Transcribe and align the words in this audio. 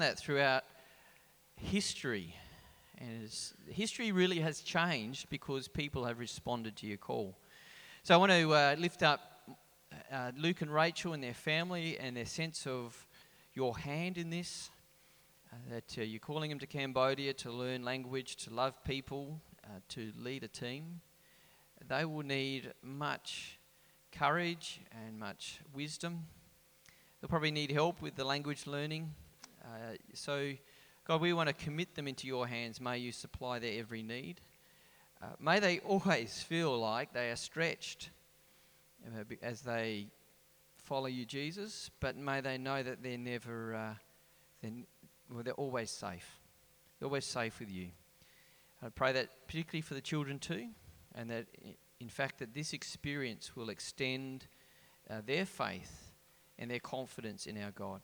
that 0.00 0.18
throughout 0.18 0.64
history. 1.56 2.34
And 2.98 3.30
history 3.68 4.12
really 4.12 4.38
has 4.40 4.60
changed 4.60 5.28
because 5.28 5.68
people 5.68 6.04
have 6.04 6.18
responded 6.18 6.76
to 6.76 6.86
your 6.86 6.96
call. 6.96 7.36
So 8.02 8.14
I 8.14 8.16
want 8.16 8.32
to 8.32 8.54
uh, 8.54 8.76
lift 8.78 9.02
up 9.02 9.20
uh, 10.12 10.32
Luke 10.36 10.62
and 10.62 10.72
Rachel 10.72 11.12
and 11.12 11.22
their 11.22 11.34
family 11.34 11.98
and 11.98 12.16
their 12.16 12.26
sense 12.26 12.66
of 12.66 13.06
your 13.54 13.76
hand 13.76 14.18
in 14.18 14.30
this. 14.30 14.70
Uh, 15.52 15.56
that 15.70 15.98
uh, 15.98 16.02
you're 16.02 16.20
calling 16.20 16.50
them 16.50 16.58
to 16.58 16.66
Cambodia 16.66 17.32
to 17.32 17.50
learn 17.52 17.84
language, 17.84 18.36
to 18.36 18.52
love 18.52 18.82
people, 18.84 19.40
uh, 19.64 19.78
to 19.88 20.12
lead 20.18 20.42
a 20.42 20.48
team. 20.48 21.00
They 21.88 22.04
will 22.04 22.24
need 22.24 22.72
much 22.82 23.58
courage 24.10 24.80
and 24.90 25.18
much 25.18 25.60
wisdom. 25.72 26.26
They'll 27.20 27.28
probably 27.28 27.50
need 27.50 27.70
help 27.70 28.02
with 28.02 28.16
the 28.16 28.24
language 28.24 28.66
learning. 28.66 29.14
Uh, 29.66 29.96
so, 30.14 30.52
God, 31.04 31.20
we 31.20 31.32
want 31.32 31.48
to 31.48 31.54
commit 31.54 31.94
them 31.96 32.06
into 32.06 32.26
your 32.26 32.46
hands. 32.46 32.80
May 32.80 32.98
you 32.98 33.10
supply 33.10 33.58
their 33.58 33.78
every 33.80 34.02
need. 34.02 34.40
Uh, 35.20 35.26
may 35.40 35.58
they 35.58 35.78
always 35.84 36.42
feel 36.42 36.78
like 36.78 37.12
they 37.12 37.30
are 37.30 37.36
stretched 37.36 38.10
as 39.42 39.62
they 39.62 40.08
follow 40.76 41.06
you, 41.06 41.24
Jesus, 41.24 41.90
but 42.00 42.16
may 42.16 42.40
they 42.40 42.58
know 42.58 42.82
that 42.82 43.02
they're 43.02 43.18
never, 43.18 43.74
uh, 43.74 43.94
they're, 44.62 44.72
well, 45.30 45.42
they're 45.42 45.54
always 45.54 45.90
safe. 45.90 46.38
They're 46.98 47.06
always 47.06 47.24
safe 47.24 47.58
with 47.58 47.70
you. 47.70 47.88
I 48.82 48.88
pray 48.90 49.12
that 49.12 49.28
particularly 49.46 49.82
for 49.82 49.94
the 49.94 50.00
children 50.00 50.38
too, 50.38 50.68
and 51.14 51.30
that 51.30 51.46
in 51.98 52.08
fact 52.08 52.38
that 52.38 52.54
this 52.54 52.72
experience 52.72 53.56
will 53.56 53.70
extend 53.70 54.46
uh, 55.08 55.22
their 55.24 55.46
faith 55.46 56.12
and 56.58 56.70
their 56.70 56.80
confidence 56.80 57.46
in 57.46 57.60
our 57.62 57.70
God. 57.70 58.00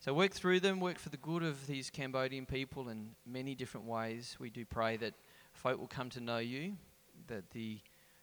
So 0.00 0.14
work 0.14 0.32
through 0.32 0.60
them, 0.60 0.80
work 0.80 0.98
for 0.98 1.10
the 1.10 1.18
good 1.18 1.42
of 1.42 1.66
these 1.66 1.90
Cambodian 1.90 2.46
people 2.46 2.88
in 2.88 3.10
many 3.26 3.54
different 3.54 3.86
ways. 3.86 4.34
We 4.40 4.48
do 4.48 4.64
pray 4.64 4.96
that 4.96 5.12
folk 5.52 5.78
will 5.78 5.88
come 5.88 6.08
to 6.10 6.20
know 6.20 6.38
you, 6.38 6.78
that 7.26 7.50
the 7.50 7.80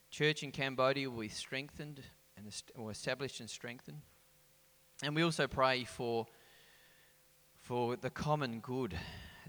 church 0.10 0.42
in 0.42 0.52
Cambodia 0.52 1.08
will 1.08 1.22
be 1.22 1.28
strengthened 1.28 2.02
and 2.36 2.52
or 2.76 2.90
established 2.90 3.42
and 3.42 3.50
strengthened. 3.50 4.02
And 5.04 5.16
we 5.16 5.22
also 5.22 5.46
pray 5.46 5.84
for 5.84 6.26
for 7.60 7.96
the 7.96 8.10
common 8.10 8.60
good, 8.60 8.98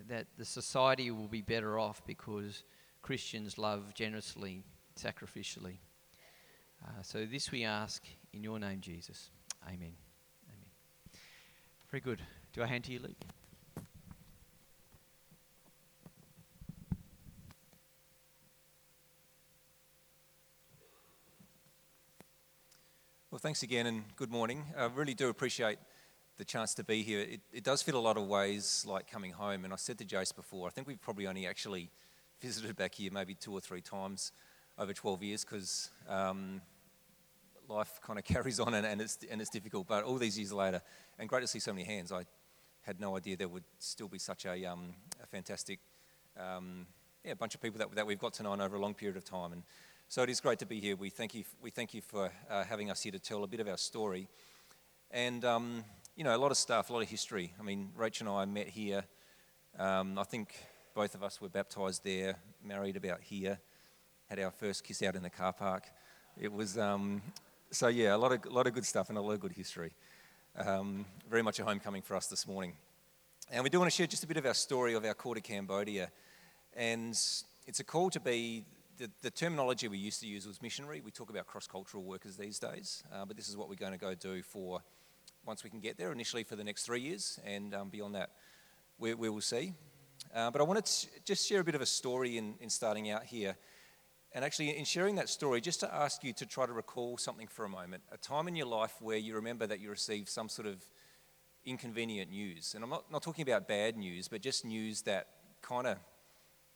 that 0.08 0.26
the 0.36 0.44
society 0.44 1.10
will 1.10 1.28
be 1.28 1.40
better 1.40 1.78
off 1.78 2.02
because 2.04 2.62
Christians 3.00 3.56
love 3.56 3.94
generously, 3.94 4.64
sacrificially. 5.00 5.78
Uh, 6.84 7.00
so 7.02 7.24
this 7.24 7.50
we 7.50 7.64
ask 7.64 8.04
in 8.34 8.42
your 8.42 8.58
name, 8.58 8.80
Jesus. 8.80 9.30
Amen. 9.66 9.76
Amen. 9.76 10.07
Very 11.90 12.02
good. 12.02 12.20
Do 12.52 12.62
I 12.62 12.66
hand 12.66 12.84
to 12.84 12.92
you, 12.92 12.98
Luke? 12.98 13.16
Well, 23.30 23.38
thanks 23.38 23.62
again 23.62 23.86
and 23.86 24.04
good 24.16 24.30
morning. 24.30 24.66
I 24.76 24.84
really 24.86 25.14
do 25.14 25.30
appreciate 25.30 25.78
the 26.36 26.44
chance 26.44 26.74
to 26.74 26.84
be 26.84 27.02
here. 27.02 27.20
It, 27.20 27.40
it, 27.54 27.64
does 27.64 27.80
feel 27.80 27.96
a 27.96 28.00
lot 28.00 28.18
of 28.18 28.26
ways 28.26 28.84
like 28.86 29.10
coming 29.10 29.32
home. 29.32 29.64
And 29.64 29.72
I 29.72 29.76
said 29.76 29.96
to 29.98 30.04
Jace 30.04 30.36
before, 30.36 30.66
I 30.66 30.70
think 30.70 30.86
we've 30.86 31.00
probably 31.00 31.26
only 31.26 31.46
actually 31.46 31.90
visited 32.42 32.76
back 32.76 32.96
here 32.96 33.10
maybe 33.10 33.34
two 33.34 33.52
or 33.52 33.62
three 33.62 33.80
times 33.80 34.32
over 34.76 34.92
12 34.92 35.22
years 35.22 35.42
because 35.42 35.90
um, 36.06 36.60
life 37.68 38.00
kind 38.06 38.18
of 38.18 38.24
carries 38.24 38.60
on 38.60 38.74
and, 38.74 38.86
and, 38.86 39.00
it's, 39.00 39.18
and 39.30 39.40
it's 39.40 39.50
difficult. 39.50 39.86
But 39.86 40.04
all 40.04 40.16
these 40.16 40.38
years 40.38 40.52
later, 40.52 40.80
and 41.18 41.28
great 41.28 41.40
to 41.42 41.46
see 41.46 41.58
so 41.58 41.72
many 41.72 41.84
hands, 41.84 42.12
I 42.12 42.24
had 42.82 43.00
no 43.00 43.16
idea 43.16 43.36
there 43.36 43.48
would 43.48 43.64
still 43.78 44.08
be 44.08 44.18
such 44.18 44.46
a, 44.46 44.64
um, 44.64 44.94
a 45.22 45.26
fantastic 45.26 45.78
um, 46.38 46.86
yeah, 47.24 47.34
bunch 47.34 47.54
of 47.54 47.60
people 47.60 47.78
that, 47.78 47.94
that 47.94 48.06
we've 48.06 48.18
got 48.18 48.32
to 48.34 48.42
know 48.42 48.52
over 48.52 48.76
a 48.76 48.80
long 48.80 48.94
period 48.94 49.16
of 49.16 49.24
time. 49.24 49.52
And 49.52 49.62
so 50.08 50.22
it 50.22 50.30
is 50.30 50.40
great 50.40 50.58
to 50.60 50.66
be 50.66 50.80
here. 50.80 50.96
We 50.96 51.10
thank 51.10 51.34
you, 51.34 51.44
we 51.60 51.70
thank 51.70 51.92
you 51.92 52.00
for 52.00 52.30
uh, 52.48 52.64
having 52.64 52.90
us 52.90 53.02
here 53.02 53.12
to 53.12 53.18
tell 53.18 53.44
a 53.44 53.46
bit 53.46 53.60
of 53.60 53.68
our 53.68 53.76
story. 53.76 54.28
And, 55.10 55.44
um, 55.44 55.84
you 56.16 56.24
know, 56.24 56.34
a 56.34 56.38
lot 56.38 56.50
of 56.50 56.56
stuff, 56.56 56.90
a 56.90 56.92
lot 56.92 57.02
of 57.02 57.08
history. 57.08 57.52
I 57.60 57.62
mean, 57.62 57.90
Rachel 57.96 58.28
and 58.28 58.36
I 58.36 58.44
met 58.46 58.68
here. 58.68 59.04
Um, 59.78 60.18
I 60.18 60.24
think 60.24 60.54
both 60.94 61.14
of 61.14 61.22
us 61.22 61.40
were 61.40 61.48
baptised 61.48 62.04
there, 62.04 62.36
married 62.64 62.96
about 62.96 63.20
here, 63.20 63.58
had 64.28 64.38
our 64.40 64.50
first 64.50 64.82
kiss 64.82 65.02
out 65.02 65.14
in 65.14 65.22
the 65.22 65.30
car 65.30 65.52
park. 65.52 65.84
It 66.40 66.52
was, 66.52 66.78
um, 66.78 67.22
so 67.70 67.88
yeah, 67.88 68.14
a 68.14 68.16
lot, 68.16 68.32
of, 68.32 68.52
lot 68.52 68.66
of 68.66 68.72
good 68.72 68.84
stuff 68.84 69.08
and 69.08 69.18
a 69.18 69.20
lot 69.20 69.32
of 69.32 69.40
good 69.40 69.52
history. 69.52 69.92
Um, 70.56 71.04
very 71.28 71.42
much 71.42 71.58
a 71.60 71.64
homecoming 71.64 72.02
for 72.02 72.16
us 72.16 72.26
this 72.26 72.46
morning. 72.46 72.72
And 73.50 73.62
we 73.62 73.70
do 73.70 73.78
want 73.78 73.90
to 73.90 73.96
share 73.96 74.06
just 74.06 74.24
a 74.24 74.26
bit 74.26 74.36
of 74.36 74.46
our 74.46 74.54
story 74.54 74.94
of 74.94 75.04
our 75.04 75.14
call 75.14 75.34
to 75.34 75.40
Cambodia. 75.40 76.10
And 76.76 77.10
it's 77.66 77.80
a 77.80 77.84
call 77.84 78.10
to 78.10 78.20
be 78.20 78.64
the, 78.98 79.10
the, 79.22 79.30
terminology 79.30 79.86
we 79.88 79.98
used 79.98 80.20
to 80.20 80.26
use 80.26 80.46
was 80.46 80.60
missionary. 80.60 81.00
We 81.04 81.10
talk 81.10 81.30
about 81.30 81.46
cross 81.46 81.66
cultural 81.66 82.02
workers 82.02 82.36
these 82.36 82.58
days, 82.58 83.04
uh, 83.14 83.24
but 83.24 83.36
this 83.36 83.48
is 83.48 83.56
what 83.56 83.68
we're 83.68 83.76
going 83.76 83.92
to 83.92 83.98
go 83.98 84.14
do 84.14 84.42
for 84.42 84.80
once 85.46 85.62
we 85.62 85.70
can 85.70 85.80
get 85.80 85.96
there, 85.96 86.10
initially 86.10 86.42
for 86.42 86.56
the 86.56 86.64
next 86.64 86.84
three 86.84 87.00
years, 87.00 87.38
and 87.44 87.74
um, 87.74 87.88
beyond 87.88 88.14
that, 88.14 88.30
we, 88.98 89.14
we 89.14 89.28
will 89.28 89.40
see. 89.40 89.72
Uh, 90.34 90.50
but 90.50 90.60
I 90.60 90.64
wanted 90.64 90.84
to 90.84 91.06
just 91.24 91.48
share 91.48 91.60
a 91.60 91.64
bit 91.64 91.74
of 91.74 91.80
a 91.80 91.86
story 91.86 92.38
in, 92.38 92.54
in 92.60 92.68
starting 92.68 93.10
out 93.10 93.24
here. 93.24 93.56
And 94.32 94.44
actually, 94.44 94.76
in 94.76 94.84
sharing 94.84 95.14
that 95.16 95.28
story, 95.28 95.60
just 95.60 95.80
to 95.80 95.94
ask 95.94 96.22
you 96.22 96.32
to 96.34 96.46
try 96.46 96.66
to 96.66 96.72
recall 96.72 97.16
something 97.16 97.46
for 97.48 97.64
a 97.64 97.68
moment 97.68 98.02
a 98.12 98.18
time 98.18 98.46
in 98.46 98.54
your 98.56 98.66
life 98.66 98.94
where 99.00 99.16
you 99.16 99.34
remember 99.34 99.66
that 99.66 99.80
you 99.80 99.88
received 99.88 100.28
some 100.28 100.48
sort 100.48 100.68
of 100.68 100.84
inconvenient 101.64 102.30
news. 102.30 102.74
And 102.74 102.84
I'm 102.84 102.90
not, 102.90 103.10
not 103.10 103.22
talking 103.22 103.42
about 103.42 103.66
bad 103.66 103.96
news, 103.96 104.28
but 104.28 104.42
just 104.42 104.64
news 104.64 105.02
that 105.02 105.28
kind 105.62 105.86
of 105.86 105.98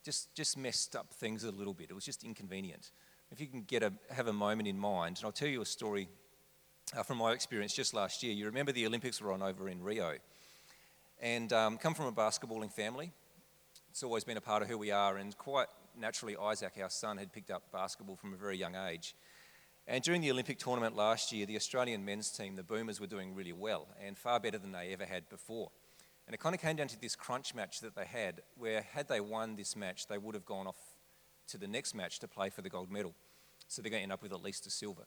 just, 0.03 0.33
just 0.35 0.57
messed 0.57 0.95
up 0.95 1.13
things 1.13 1.43
a 1.43 1.51
little 1.51 1.73
bit. 1.73 1.89
It 1.89 1.93
was 1.93 2.05
just 2.05 2.23
inconvenient. 2.23 2.91
If 3.31 3.39
you 3.39 3.47
can 3.47 3.61
get 3.61 3.83
a, 3.83 3.93
have 4.09 4.27
a 4.27 4.33
moment 4.33 4.67
in 4.67 4.77
mind, 4.77 5.17
and 5.17 5.25
I'll 5.25 5.31
tell 5.31 5.47
you 5.47 5.61
a 5.61 5.65
story 5.65 6.09
uh, 6.95 7.03
from 7.03 7.17
my 7.17 7.31
experience 7.31 7.73
just 7.73 7.93
last 7.93 8.23
year. 8.23 8.33
You 8.33 8.45
remember 8.45 8.71
the 8.71 8.85
Olympics 8.85 9.21
were 9.21 9.31
on 9.31 9.41
over 9.41 9.69
in 9.69 9.81
Rio, 9.81 10.13
and 11.21 11.51
um, 11.53 11.77
come 11.77 11.93
from 11.93 12.05
a 12.05 12.11
basketballing 12.11 12.71
family. 12.71 13.11
It's 13.89 14.03
always 14.03 14.23
been 14.23 14.37
a 14.37 14.41
part 14.41 14.61
of 14.61 14.67
who 14.67 14.77
we 14.77 14.91
are, 14.91 15.17
and 15.17 15.35
quite 15.37 15.67
naturally, 15.97 16.35
Isaac, 16.37 16.73
our 16.81 16.89
son, 16.89 17.17
had 17.17 17.31
picked 17.31 17.51
up 17.51 17.71
basketball 17.71 18.15
from 18.15 18.33
a 18.33 18.37
very 18.37 18.57
young 18.57 18.75
age. 18.75 19.15
And 19.87 20.01
during 20.03 20.21
the 20.21 20.31
Olympic 20.31 20.59
tournament 20.59 20.95
last 20.95 21.31
year, 21.31 21.45
the 21.45 21.57
Australian 21.57 22.05
men's 22.05 22.29
team, 22.29 22.55
the 22.55 22.63
Boomers, 22.63 23.01
were 23.01 23.07
doing 23.07 23.35
really 23.35 23.51
well 23.51 23.87
and 24.03 24.17
far 24.17 24.39
better 24.39 24.57
than 24.57 24.71
they 24.71 24.93
ever 24.93 25.05
had 25.05 25.27
before. 25.29 25.71
And 26.25 26.33
it 26.33 26.39
kind 26.39 26.55
of 26.55 26.61
came 26.61 26.77
down 26.77 26.87
to 26.87 26.99
this 26.99 27.15
crunch 27.15 27.53
match 27.53 27.81
that 27.81 27.95
they 27.95 28.05
had, 28.05 28.41
where 28.55 28.81
had 28.93 29.09
they 29.09 29.19
won 29.19 29.57
this 29.57 29.75
match, 29.75 30.07
they 30.07 30.17
would 30.17 30.35
have 30.35 30.45
gone 30.45 30.67
off 30.67 30.77
to 31.47 31.57
the 31.57 31.67
next 31.67 31.93
match 31.93 32.19
to 32.19 32.27
play 32.27 32.49
for 32.49 32.61
the 32.61 32.69
gold 32.69 32.89
medal. 32.89 33.13
So 33.67 33.81
they're 33.81 33.91
going 33.91 34.01
to 34.01 34.03
end 34.03 34.13
up 34.13 34.21
with 34.21 34.31
at 34.31 34.41
least 34.41 34.65
a 34.67 34.69
silver. 34.69 35.03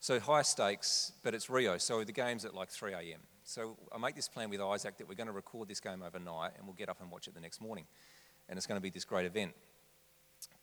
So 0.00 0.18
high 0.18 0.42
stakes, 0.42 1.12
but 1.22 1.34
it's 1.34 1.48
Rio, 1.48 1.78
so 1.78 2.02
the 2.04 2.12
game's 2.12 2.44
at 2.44 2.52
like 2.52 2.68
3 2.68 2.92
a.m. 2.92 3.20
So 3.44 3.76
I 3.94 3.98
make 3.98 4.16
this 4.16 4.28
plan 4.28 4.50
with 4.50 4.60
Isaac 4.60 4.98
that 4.98 5.08
we're 5.08 5.14
going 5.14 5.28
to 5.28 5.32
record 5.32 5.68
this 5.68 5.80
game 5.80 6.02
overnight 6.02 6.52
and 6.56 6.66
we'll 6.66 6.74
get 6.74 6.88
up 6.88 7.00
and 7.00 7.10
watch 7.10 7.28
it 7.28 7.34
the 7.34 7.40
next 7.40 7.60
morning. 7.60 7.86
And 8.48 8.56
it's 8.56 8.66
going 8.66 8.78
to 8.78 8.82
be 8.82 8.90
this 8.90 9.04
great 9.04 9.26
event. 9.26 9.52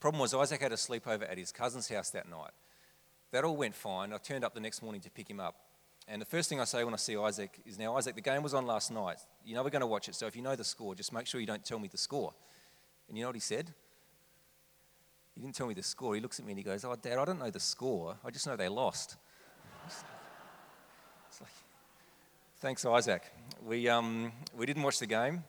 Problem 0.02 0.20
was, 0.20 0.34
Isaac 0.34 0.60
had 0.60 0.72
a 0.72 0.76
sleepover 0.76 1.32
at 1.32 1.38
his 1.38 1.52
cousin's 1.52 1.88
house 1.88 2.10
that 2.10 2.28
night. 2.28 2.50
That 3.32 3.46
all 3.46 3.56
went 3.56 3.76
fine. 3.76 4.12
I 4.12 4.18
turned 4.18 4.44
up 4.44 4.56
the 4.56 4.60
next 4.60 4.82
morning 4.82 5.00
to 5.02 5.12
pick 5.12 5.30
him 5.30 5.40
up. 5.40 5.56
And 6.08 6.20
the 6.20 6.26
first 6.26 6.50
thing 6.50 6.60
I 6.60 6.64
say 6.64 6.84
when 6.84 6.96
I 6.96 6.98
see 6.98 7.16
Isaac 7.16 7.62
is, 7.66 7.78
Now, 7.78 7.96
Isaac, 7.96 8.16
the 8.16 8.22
game 8.22 8.42
was 8.42 8.56
on 8.56 8.66
last 8.66 8.92
night. 8.92 9.20
You 9.46 9.54
know 9.54 9.64
we're 9.64 9.70
going 9.70 9.82
to 9.82 9.88
watch 9.88 10.10
it, 10.10 10.16
so 10.16 10.26
if 10.26 10.36
you 10.36 10.42
know 10.42 10.56
the 10.56 10.64
score, 10.64 10.96
just 10.96 11.14
make 11.14 11.28
sure 11.28 11.40
you 11.40 11.46
don't 11.46 11.64
tell 11.64 11.78
me 11.78 11.88
the 11.88 12.00
score. 12.00 12.34
And 13.08 13.16
you 13.16 13.24
know 13.24 13.30
what 13.30 13.36
he 13.36 13.42
said? 13.42 13.72
He 15.36 15.42
didn't 15.42 15.56
tell 15.56 15.68
me 15.68 15.76
the 15.76 15.84
score. 15.84 16.16
He 16.16 16.20
looks 16.20 16.40
at 16.40 16.46
me 16.46 16.54
and 16.54 16.60
he 16.60 16.64
goes, 16.64 16.84
Oh, 16.84 16.96
Dad, 17.00 17.20
I 17.20 17.24
don't 17.24 17.40
know 17.40 17.52
the 17.52 17.60
score. 17.60 18.18
I 18.26 18.32
just 18.32 18.48
know 18.48 18.56
they 18.56 18.70
lost. 18.70 19.18
It's 19.86 21.40
like, 21.40 21.52
Thanks, 22.60 22.86
Isaac. 22.86 23.24
We, 23.64 23.88
um, 23.88 24.32
we 24.58 24.66
didn't 24.66 24.82
watch 24.82 24.98
the 24.98 25.06
game. 25.06 25.44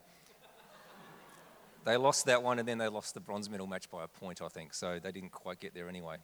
They 1.84 1.96
lost 1.96 2.26
that 2.26 2.42
one 2.42 2.58
and 2.58 2.68
then 2.68 2.78
they 2.78 2.88
lost 2.88 3.14
the 3.14 3.20
bronze 3.20 3.50
medal 3.50 3.66
match 3.66 3.90
by 3.90 4.04
a 4.04 4.08
point, 4.08 4.40
I 4.40 4.48
think. 4.48 4.74
So 4.74 4.98
they 5.02 5.12
didn't 5.12 5.32
quite 5.32 5.60
get 5.60 5.74
there 5.74 5.88
anyway. 5.88 6.16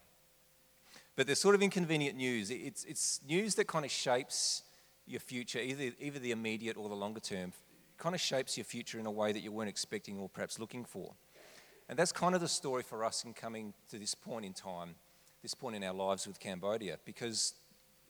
But 1.17 1.27
there's 1.27 1.41
sort 1.41 1.55
of 1.55 1.63
inconvenient 1.63 2.17
news. 2.17 2.51
It's, 2.51 2.85
it's 2.85 3.21
news 3.29 3.57
that 3.57 3.67
kind 3.67 3.85
of 3.85 3.91
shapes 3.91 4.63
your 5.07 5.21
future, 5.21 5.59
either, 5.59 5.91
either 5.99 6.19
the 6.19 6.31
immediate 6.31 6.77
or 6.77 6.89
the 6.89 6.95
longer 6.95 7.21
term. 7.21 7.49
It 7.49 7.99
kind 7.99 8.15
of 8.15 8.21
shapes 8.21 8.57
your 8.57 8.65
future 8.65 9.01
in 9.01 9.07
a 9.07 9.11
way 9.11 9.33
that 9.33 9.41
you 9.41 9.51
weren't 9.51 9.69
expecting 9.69 10.19
or 10.19 10.29
perhaps 10.29 10.61
looking 10.61 10.85
for. 10.85 11.15
And 11.89 11.99
that's 11.99 12.13
kind 12.13 12.35
of 12.35 12.41
the 12.41 12.49
story 12.49 12.83
for 12.83 13.05
us 13.05 13.25
in 13.25 13.33
coming 13.33 13.73
to 13.91 13.99
this 13.99 14.15
point 14.15 14.45
in 14.45 14.53
time, 14.53 14.95
this 15.43 15.55
point 15.55 15.75
in 15.75 15.83
our 15.83 15.95
lives 15.95 16.27
with 16.27 16.39
Cambodia. 16.39 16.99
Because, 17.05 17.55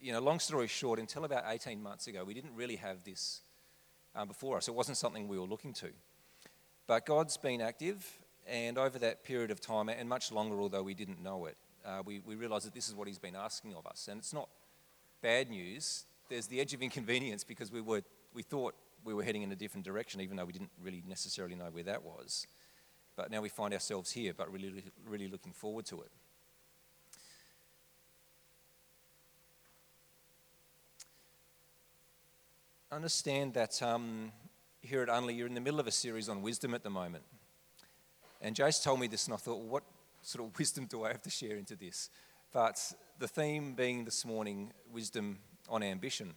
you 0.01 0.12
know, 0.12 0.21
long 0.21 0.41
story 0.41 0.67
short, 0.67 0.99
until 0.99 1.25
about 1.25 1.44
18 1.47 1.83
months 1.83 2.09
ago, 2.09 2.25
we 2.25 2.35
didn't 2.35 2.55
really 2.56 2.77
have 2.77 3.05
this 3.05 3.43
um, 4.15 4.29
before 4.29 4.56
us. 4.56 4.69
It 4.69 4.75
wasn't 4.75 4.99
something 4.99 5.29
we 5.29 5.39
were 5.39 5.47
looking 5.47 5.73
to. 5.75 5.91
But 6.88 7.05
God's 7.05 7.37
been 7.37 7.61
active, 7.61 8.19
and 8.46 8.79
over 8.79 8.99
that 9.00 9.23
period 9.23 9.50
of 9.50 9.61
time, 9.61 9.90
and 9.90 10.08
much 10.08 10.32
longer, 10.32 10.58
although 10.58 10.82
we 10.82 10.94
didn't 10.94 11.23
know 11.23 11.44
it, 11.44 11.58
uh, 11.85 12.02
we, 12.02 12.20
we 12.20 12.35
realize 12.35 12.64
that 12.64 12.73
this 12.73 12.88
is 12.88 12.94
what 12.94 13.06
he's 13.06 13.19
been 13.19 13.37
asking 13.37 13.75
of 13.75 13.87
us. 13.87 14.08
And 14.11 14.19
it's 14.19 14.32
not 14.32 14.49
bad 15.20 15.50
news. 15.50 16.06
There's 16.31 16.46
the 16.46 16.61
edge 16.61 16.73
of 16.73 16.81
inconvenience 16.82 17.44
because 17.44 17.70
we, 17.70 17.82
were, 17.82 18.00
we 18.32 18.43
thought 18.43 18.75
we 19.05 19.12
were 19.12 19.23
heading 19.23 19.43
in 19.43 19.52
a 19.52 19.55
different 19.55 19.85
direction, 19.85 20.23
even 20.23 20.38
though 20.38 20.46
we 20.46 20.52
didn't 20.55 20.70
really 20.82 21.02
necessarily 21.06 21.55
know 21.55 21.67
where 21.70 21.85
that 21.85 22.02
was. 22.02 22.46
But 23.17 23.31
now 23.31 23.43
we 23.43 23.50
find 23.50 23.75
ourselves 23.75 24.11
here, 24.11 24.32
but 24.34 24.50
really, 24.50 24.82
really 25.06 25.29
looking 25.29 25.52
forward 25.52 25.84
to 25.87 26.00
it. 26.00 26.11
Understand 32.91 33.52
that 33.52 33.82
um, 33.82 34.32
here 34.88 35.02
at 35.02 35.08
Unley, 35.08 35.37
you're 35.37 35.46
in 35.46 35.52
the 35.52 35.61
middle 35.61 35.81
of 35.81 35.87
a 35.87 35.93
series 35.93 36.31
on 36.31 36.40
wisdom 36.40 36.73
at 36.73 36.82
the 36.82 36.88
moment. 36.88 37.23
And 38.40 38.56
Jace 38.56 38.82
told 38.82 39.00
me 39.00 39.06
this, 39.06 39.26
and 39.26 39.35
I 39.35 39.37
thought, 39.37 39.58
well, 39.58 39.69
what 39.69 39.82
sort 40.23 40.46
of 40.46 40.58
wisdom 40.58 40.87
do 40.87 41.05
I 41.05 41.08
have 41.08 41.20
to 41.23 41.31
share 41.31 41.56
into 41.56 41.76
this? 41.76 42.08
But 42.55 42.94
the 43.19 43.29
theme 43.29 43.75
being 43.75 44.06
this 44.06 44.25
morning, 44.25 44.73
wisdom 44.90 45.40
on 45.69 45.82
ambition. 45.82 46.32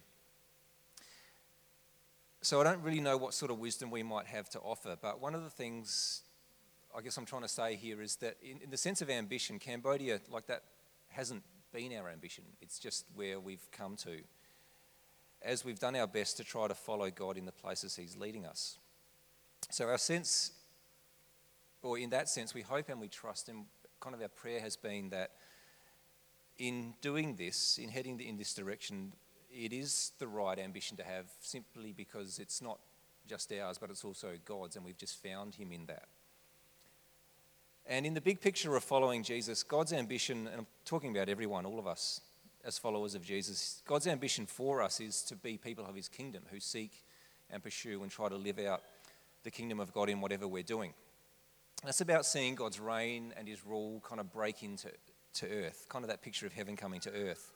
So 2.42 2.60
I 2.60 2.64
don't 2.64 2.82
really 2.82 3.00
know 3.00 3.16
what 3.16 3.32
sort 3.32 3.50
of 3.50 3.58
wisdom 3.58 3.90
we 3.90 4.02
might 4.02 4.26
have 4.26 4.50
to 4.50 4.60
offer, 4.60 4.96
but 5.00 5.18
one 5.18 5.34
of 5.34 5.44
the 5.44 5.50
things 5.50 6.22
I 6.94 7.00
guess 7.00 7.16
I'm 7.16 7.24
trying 7.24 7.42
to 7.42 7.48
say 7.48 7.76
here 7.76 8.02
is 8.02 8.16
that 8.16 8.36
in, 8.42 8.60
in 8.64 8.70
the 8.70 8.76
sense 8.76 9.00
of 9.00 9.08
ambition, 9.08 9.58
Cambodia, 9.58 10.20
like 10.30 10.46
that, 10.48 10.64
hasn't 11.08 11.42
been 11.72 11.96
our 11.96 12.10
ambition. 12.10 12.44
It's 12.60 12.78
just 12.78 13.06
where 13.14 13.40
we've 13.40 13.66
come 13.70 13.96
to 13.96 14.18
as 15.44 15.64
we've 15.64 15.78
done 15.78 15.96
our 15.96 16.06
best 16.06 16.36
to 16.36 16.44
try 16.44 16.68
to 16.68 16.74
follow 16.74 17.10
God 17.10 17.36
in 17.36 17.44
the 17.44 17.52
places 17.52 17.96
He's 17.96 18.16
leading 18.16 18.46
us. 18.46 18.78
So, 19.70 19.88
our 19.88 19.98
sense, 19.98 20.52
or 21.82 21.98
in 21.98 22.10
that 22.10 22.28
sense, 22.28 22.54
we 22.54 22.62
hope 22.62 22.88
and 22.88 23.00
we 23.00 23.08
trust, 23.08 23.48
and 23.48 23.64
kind 24.00 24.14
of 24.14 24.22
our 24.22 24.28
prayer 24.28 24.60
has 24.60 24.76
been 24.76 25.10
that 25.10 25.32
in 26.58 26.94
doing 27.00 27.36
this, 27.36 27.78
in 27.78 27.88
heading 27.88 28.20
in 28.20 28.36
this 28.36 28.54
direction, 28.54 29.12
it 29.50 29.72
is 29.72 30.12
the 30.18 30.26
right 30.26 30.58
ambition 30.58 30.96
to 30.96 31.02
have 31.02 31.26
simply 31.40 31.92
because 31.92 32.38
it's 32.38 32.62
not 32.62 32.78
just 33.28 33.52
ours, 33.52 33.78
but 33.78 33.90
it's 33.90 34.04
also 34.04 34.32
God's, 34.44 34.76
and 34.76 34.84
we've 34.84 34.98
just 34.98 35.22
found 35.22 35.54
Him 35.54 35.72
in 35.72 35.86
that. 35.86 36.08
And 37.86 38.06
in 38.06 38.14
the 38.14 38.20
big 38.20 38.40
picture 38.40 38.76
of 38.76 38.84
following 38.84 39.22
Jesus, 39.22 39.62
God's 39.62 39.92
ambition, 39.92 40.46
and 40.46 40.60
I'm 40.60 40.66
talking 40.84 41.10
about 41.10 41.28
everyone, 41.28 41.66
all 41.66 41.78
of 41.78 41.86
us 41.86 42.20
as 42.64 42.78
followers 42.78 43.14
of 43.14 43.24
Jesus, 43.24 43.82
God's 43.86 44.06
ambition 44.06 44.46
for 44.46 44.82
us 44.82 45.00
is 45.00 45.22
to 45.22 45.36
be 45.36 45.56
people 45.56 45.86
of 45.86 45.94
His 45.94 46.08
kingdom 46.08 46.42
who 46.50 46.60
seek 46.60 47.04
and 47.50 47.62
pursue 47.62 48.02
and 48.02 48.10
try 48.10 48.28
to 48.28 48.36
live 48.36 48.58
out 48.58 48.82
the 49.42 49.50
kingdom 49.50 49.80
of 49.80 49.92
God 49.92 50.08
in 50.08 50.20
whatever 50.20 50.46
we're 50.46 50.62
doing. 50.62 50.94
That's 51.84 52.00
about 52.00 52.24
seeing 52.24 52.54
God's 52.54 52.78
reign 52.78 53.34
and 53.36 53.48
His 53.48 53.66
rule 53.66 54.02
kind 54.06 54.20
of 54.20 54.32
break 54.32 54.62
into 54.62 54.90
to 55.34 55.46
earth, 55.48 55.86
kind 55.88 56.04
of 56.04 56.10
that 56.10 56.22
picture 56.22 56.46
of 56.46 56.52
heaven 56.52 56.76
coming 56.76 57.00
to 57.00 57.10
earth 57.10 57.52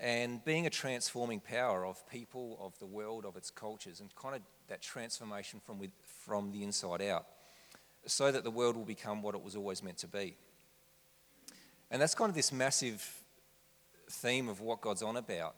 and 0.00 0.42
being 0.44 0.66
a 0.66 0.70
transforming 0.70 1.40
power 1.40 1.84
of 1.84 2.08
people, 2.08 2.58
of 2.60 2.78
the 2.78 2.86
world, 2.86 3.26
of 3.26 3.36
its 3.36 3.50
cultures, 3.50 4.00
and 4.00 4.14
kind 4.14 4.34
of 4.34 4.40
that 4.68 4.80
transformation 4.80 5.60
from, 5.64 5.78
with, 5.78 5.90
from 6.24 6.50
the 6.50 6.62
inside 6.62 7.02
out, 7.02 7.26
so 8.06 8.32
that 8.32 8.42
the 8.42 8.50
world 8.50 8.76
will 8.76 8.86
become 8.86 9.20
what 9.20 9.34
it 9.34 9.42
was 9.42 9.54
always 9.54 9.82
meant 9.82 9.98
to 9.98 10.08
be. 10.08 10.34
And 11.90 12.00
that's 12.00 12.14
kind 12.14 12.30
of 12.30 12.34
this 12.34 12.50
massive 12.50 13.19
theme 14.10 14.48
of 14.48 14.60
what 14.60 14.80
God's 14.80 15.02
on 15.02 15.16
about. 15.16 15.54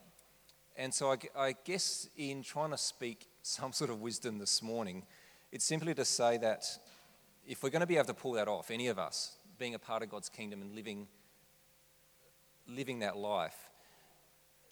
And 0.76 0.93
so 0.93 1.12
I, 1.12 1.19
I 1.37 1.54
guess 1.64 2.08
in 2.16 2.43
trying 2.43 2.70
to 2.70 2.78
speak 2.78 3.26
some 3.43 3.72
sort 3.72 3.90
of 3.90 4.00
wisdom 4.00 4.38
this 4.38 4.62
morning, 4.62 5.04
it's 5.50 5.64
simply 5.64 5.94
to 5.94 6.04
say 6.04 6.38
that 6.38 6.64
if 7.46 7.62
we're 7.62 7.70
going 7.70 7.81
to 7.81 7.87
be 7.87 7.96
able 7.96 8.06
to 8.06 8.14
pull 8.14 8.32
that 8.32 8.49
off, 8.49 8.70
any 8.70 8.88
of 8.88 8.99
us, 8.99 9.37
being 9.58 9.75
a 9.75 9.78
part 9.78 10.02
of 10.02 10.08
God's 10.08 10.28
kingdom 10.28 10.62
and 10.62 10.75
living, 10.75 11.06
living 12.66 13.00
that 13.00 13.16
life, 13.16 13.56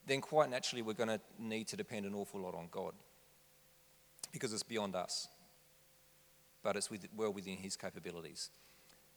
then 0.07 0.21
quite 0.21 0.51
naturally 0.51 0.83
we're 0.83 0.95
going 0.95 1.09
to 1.09 1.21
need 1.39 1.69
to 1.69 1.77
depend 1.77 2.07
an 2.07 2.15
awful 2.15 2.41
lot 2.41 2.55
on 2.55 2.69
God 2.71 2.95
because 4.33 4.53
it's 4.53 4.63
beyond 4.63 4.97
us, 4.97 5.29
but 6.63 6.77
it's 6.77 6.91
with, 6.91 7.07
well 7.17 7.33
within 7.33 7.57
His 7.57 7.77
capabilities. 7.77 8.51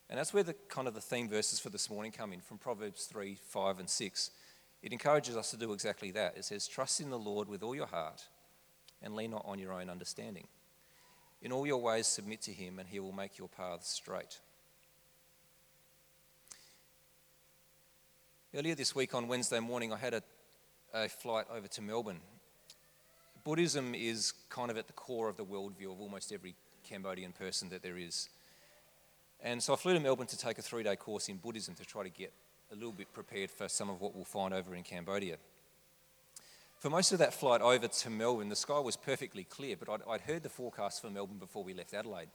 And 0.10 0.20
that's 0.20 0.34
where 0.34 0.44
the 0.44 0.54
kind 0.70 0.88
of 0.88 0.94
the 0.94 1.02
theme 1.02 1.30
verses 1.30 1.60
for 1.60 1.70
this 1.70 1.90
morning 1.90 2.12
come 2.12 2.34
in 2.34 2.42
from 2.42 2.58
Proverbs 2.58 3.06
3, 3.06 3.36
5, 3.36 3.80
and 3.80 3.90
6. 3.90 4.32
It 4.84 4.92
encourages 4.92 5.36
us 5.36 5.50
to 5.52 5.58
do 5.58 5.74
exactly 5.74 6.12
that. 6.12 6.38
It 6.38 6.46
says, 6.46 6.68
Trust 6.68 7.02
in 7.02 7.10
the 7.10 7.18
Lord 7.18 7.48
with 7.48 7.64
all 7.64 7.74
your 7.74 7.88
heart 7.88 8.24
and 9.02 9.16
lean 9.16 9.32
not 9.32 9.46
on 9.46 9.58
your 9.58 9.74
own 9.74 9.90
understanding. 9.90 10.48
In 11.42 11.52
all 11.52 11.66
your 11.66 11.82
ways, 11.82 12.06
submit 12.06 12.42
to 12.44 12.52
Him, 12.52 12.78
and 12.78 12.88
He 12.88 13.00
will 13.00 13.12
make 13.12 13.40
your 13.40 13.48
paths 13.48 13.90
straight. 13.90 14.40
Earlier 18.56 18.76
this 18.76 18.94
week 18.94 19.16
on 19.16 19.28
Wednesday 19.28 19.60
morning, 19.60 19.92
I 19.92 19.98
had 19.98 20.14
a 20.14 20.24
a 20.94 21.10
flight 21.10 21.46
over 21.52 21.68
to 21.68 21.82
Melbourne. 21.82 22.20
Buddhism 23.44 23.96
is 23.96 24.34
kind 24.50 24.70
of 24.70 24.78
at 24.78 24.88
the 24.88 24.94
core 24.94 25.28
of 25.28 25.38
the 25.38 25.46
worldview 25.46 25.92
of 25.92 26.00
almost 26.00 26.32
every 26.32 26.56
Cambodian 26.88 27.32
person 27.32 27.70
that 27.70 27.82
there 27.82 27.98
is. 27.98 28.30
And 29.42 29.62
so 29.62 29.74
I 29.74 29.76
flew 29.76 29.94
to 29.94 30.00
Melbourne 30.00 30.28
to 30.28 30.38
take 30.38 30.58
a 30.60 30.62
three 30.62 30.84
day 30.84 30.96
course 30.96 31.30
in 31.30 31.38
Buddhism 31.38 31.76
to 31.76 31.86
try 31.86 32.04
to 32.04 32.10
get 32.10 32.32
a 32.74 32.76
little 32.76 32.92
bit 32.92 33.14
prepared 33.14 33.52
for 33.52 33.70
some 33.70 33.88
of 33.88 34.02
what 34.02 34.16
we'll 34.16 34.24
find 34.24 34.52
over 34.52 34.74
in 34.74 34.82
Cambodia. 34.82 35.38
For 36.80 36.90
most 36.90 37.12
of 37.12 37.20
that 37.20 37.32
flight 37.32 37.62
over 37.62 37.88
to 37.88 38.10
Melbourne, 38.10 38.50
the 38.50 38.56
sky 38.56 38.80
was 38.80 38.98
perfectly 38.98 39.44
clear, 39.44 39.76
but 39.78 39.90
I'd, 39.90 40.02
I'd 40.10 40.22
heard 40.22 40.42
the 40.42 40.50
forecast 40.50 41.00
for 41.02 41.12
Melbourne 41.12 41.38
before 41.38 41.64
we 41.64 41.76
left 41.76 41.94
Adelaide. 41.94 42.30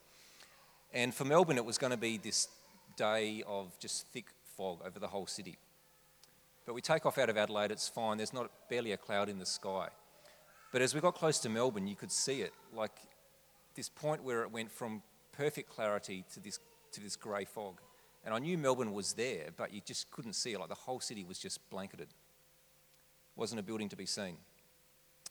And 0.94 1.12
for 1.12 1.24
Melbourne, 1.24 1.56
it 1.56 1.64
was 1.64 1.76
going 1.76 1.90
to 1.90 1.96
be 1.96 2.18
this 2.18 2.46
day 2.96 3.42
of 3.48 3.76
just 3.80 4.06
thick 4.08 4.26
fog 4.56 4.78
over 4.86 5.00
the 5.00 5.08
whole 5.08 5.26
city. 5.26 5.58
But 6.64 6.74
we 6.74 6.82
take 6.82 7.04
off 7.04 7.18
out 7.18 7.28
of 7.28 7.36
Adelaide, 7.36 7.72
it's 7.72 7.88
fine, 7.88 8.18
there's 8.18 8.32
not 8.32 8.48
barely 8.70 8.92
a 8.92 8.96
cloud 8.96 9.28
in 9.28 9.40
the 9.40 9.46
sky. 9.46 9.88
But 10.72 10.82
as 10.82 10.94
we 10.94 11.00
got 11.00 11.16
close 11.16 11.40
to 11.40 11.48
Melbourne, 11.48 11.88
you 11.88 11.96
could 11.96 12.12
see 12.12 12.42
it, 12.42 12.52
like 12.72 12.92
this 13.74 13.88
point 13.88 14.22
where 14.22 14.42
it 14.42 14.52
went 14.52 14.70
from 14.70 15.02
perfect 15.32 15.68
clarity 15.68 16.24
to 16.34 16.40
this, 16.40 16.60
to 16.92 17.00
this 17.00 17.16
grey 17.16 17.44
fog. 17.44 17.80
And 18.24 18.34
I 18.34 18.38
knew 18.38 18.58
Melbourne 18.58 18.92
was 18.92 19.12
there, 19.14 19.48
but 19.56 19.72
you 19.72 19.80
just 19.84 20.10
couldn't 20.10 20.34
see 20.34 20.52
it. 20.52 20.60
Like 20.60 20.68
the 20.68 20.74
whole 20.74 21.00
city 21.00 21.24
was 21.24 21.38
just 21.38 21.68
blanketed. 21.70 22.08
Wasn't 23.36 23.58
a 23.58 23.62
building 23.62 23.88
to 23.90 23.96
be 23.96 24.06
seen. 24.06 24.36